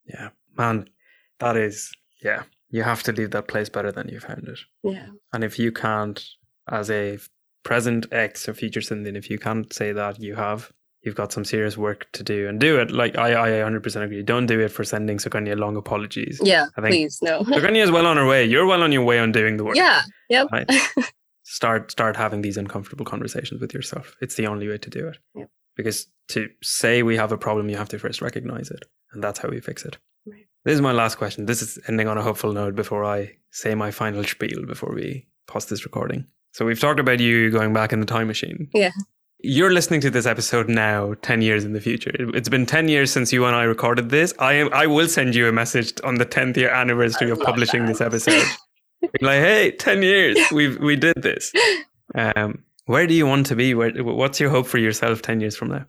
[0.04, 0.28] Yeah.
[0.58, 0.90] Man
[1.38, 4.58] that is yeah you have to leave that place better than you found it.
[4.82, 5.06] Yeah.
[5.32, 6.22] And if you can't
[6.68, 7.18] as a
[7.62, 10.72] present ex or future Scindian if you can't say that you have
[11.06, 12.90] you've got some serious work to do and do it.
[12.90, 14.22] Like I, I 100% agree.
[14.22, 16.40] Don't do it for sending Sukanya long apologies.
[16.42, 17.40] Yeah, I think please no.
[17.44, 18.44] Sukanya is well on her way.
[18.44, 19.76] You're well on your way on doing the work.
[19.76, 20.02] Yeah.
[20.28, 20.48] Yep.
[20.52, 20.70] Right?
[21.44, 24.14] start start having these uncomfortable conversations with yourself.
[24.20, 25.18] It's the only way to do it.
[25.36, 25.48] Yep.
[25.76, 29.38] Because to say we have a problem, you have to first recognize it, and that's
[29.38, 29.96] how we fix it.
[30.26, 30.46] Right.
[30.64, 31.46] This is my last question.
[31.46, 35.28] This is ending on a hopeful note before I say my final spiel before we
[35.46, 36.26] pause this recording.
[36.52, 38.68] So we've talked about you going back in the time machine.
[38.74, 38.90] Yeah.
[39.48, 42.10] You're listening to this episode now, 10 years in the future.
[42.34, 44.34] It's been 10 years since you and I recorded this.
[44.40, 47.40] I am I will send you a message on the 10th year anniversary I of
[47.40, 47.92] publishing that.
[47.92, 48.44] this episode.
[49.20, 51.52] like, hey, 10 years, we we did this.
[52.16, 53.72] Um, where do you want to be?
[53.72, 55.84] Where, what's your hope for yourself 10 years from now?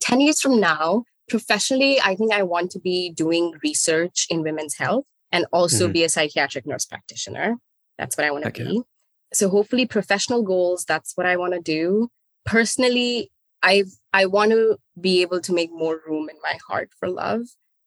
[0.00, 4.74] 10 years from now, professionally, I think I want to be doing research in women's
[4.74, 5.92] health and also mm-hmm.
[5.92, 7.56] be a psychiatric nurse practitioner.
[7.96, 8.64] That's what I want to okay.
[8.64, 8.82] be.
[9.32, 12.10] So hopefully professional goals, that's what I want to do
[12.44, 13.30] personally
[13.62, 17.42] i i want to be able to make more room in my heart for love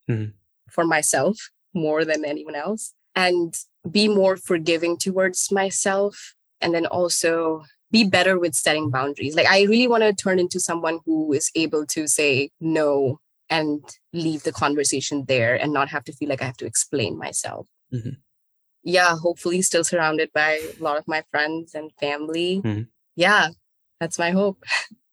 [0.10, 0.32] mm-hmm.
[0.70, 1.38] for myself
[1.74, 3.56] more than anyone else and
[3.92, 9.64] be more forgiving towards myself and then also be better with setting boundaries like i
[9.64, 14.52] really want to turn into someone who is able to say no and leave the
[14.52, 18.10] conversation there and not have to feel like i have to explain myself mm-hmm.
[18.84, 22.84] yeah hopefully still surrounded by a lot of my friends and family mm-hmm.
[23.16, 23.50] yeah
[24.00, 24.64] that's my hope.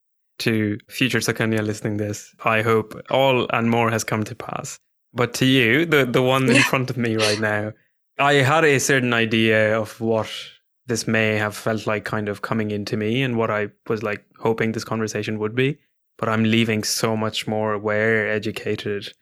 [0.43, 4.78] to future Sukanya listening this, I hope all and more has come to pass.
[5.14, 7.72] But to you, the, the one in front of me right now,
[8.18, 10.28] I had a certain idea of what
[10.87, 14.24] this may have felt like kind of coming into me and what I was like
[14.39, 15.78] hoping this conversation would be.
[16.18, 19.12] But I'm leaving so much more aware, educated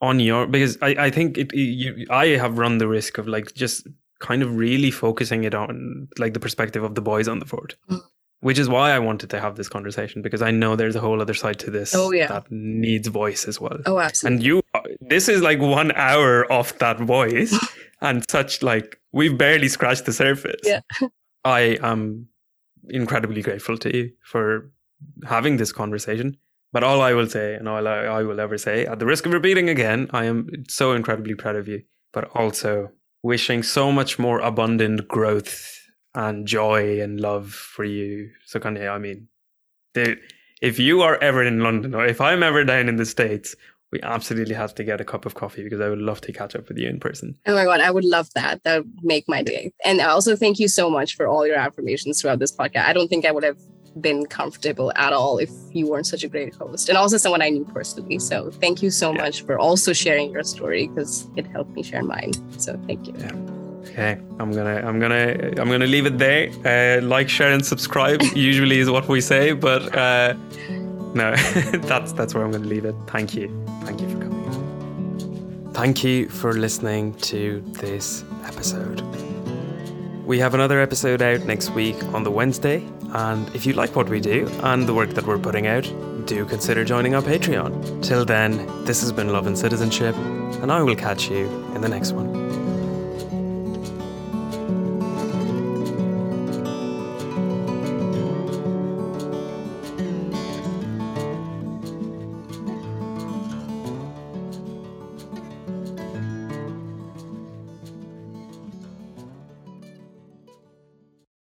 [0.00, 3.54] on your because I, I think it you I have run the risk of like
[3.54, 3.86] just
[4.18, 7.76] kind of really focusing it on like the perspective of the boys on the fort.
[7.88, 8.02] Mm
[8.42, 11.22] which is why I wanted to have this conversation because I know there's a whole
[11.22, 12.26] other side to this oh, yeah.
[12.26, 13.78] that needs voice as well.
[13.86, 14.36] Oh, absolutely.
[14.36, 14.62] And you,
[15.00, 17.56] this is like one hour of that voice,
[18.00, 20.60] and such like we've barely scratched the surface.
[20.64, 20.80] Yeah.
[21.44, 22.28] I am
[22.88, 24.70] incredibly grateful to you for
[25.24, 26.36] having this conversation.
[26.72, 29.26] But all I will say, and all I, I will ever say, at the risk
[29.26, 31.82] of repeating again, I am so incredibly proud of you,
[32.12, 32.90] but also
[33.22, 35.81] wishing so much more abundant growth
[36.14, 38.30] and joy and love for you.
[38.46, 39.28] So kind of, I mean,
[39.94, 43.54] if you are ever in London or if I'm ever down in the States,
[43.90, 46.56] we absolutely have to get a cup of coffee because I would love to catch
[46.56, 47.36] up with you in person.
[47.46, 48.64] Oh my God, I would love that.
[48.64, 49.72] That would make my day.
[49.84, 52.86] And also thank you so much for all your affirmations throughout this podcast.
[52.86, 53.58] I don't think I would have
[54.00, 57.50] been comfortable at all if you weren't such a great host and also someone I
[57.50, 58.18] knew personally.
[58.18, 59.20] So thank you so yeah.
[59.20, 62.32] much for also sharing your story because it helped me share mine.
[62.58, 63.14] So thank you.
[63.18, 63.61] Yeah.
[63.92, 66.48] Okay, I'm gonna I'm gonna I'm gonna leave it there.
[66.64, 68.22] Uh, like, share, and subscribe.
[68.34, 70.32] usually is what we say, but uh,
[71.14, 71.36] no,
[71.82, 72.94] that's that's where I'm gonna leave it.
[73.06, 73.48] Thank you,
[73.84, 75.72] thank you for coming.
[75.74, 79.02] Thank you for listening to this episode.
[80.24, 82.82] We have another episode out next week on the Wednesday.
[83.12, 85.82] And if you like what we do and the work that we're putting out,
[86.24, 88.02] do consider joining our Patreon.
[88.02, 90.14] Till then, this has been Love and Citizenship,
[90.62, 92.61] and I will catch you in the next one.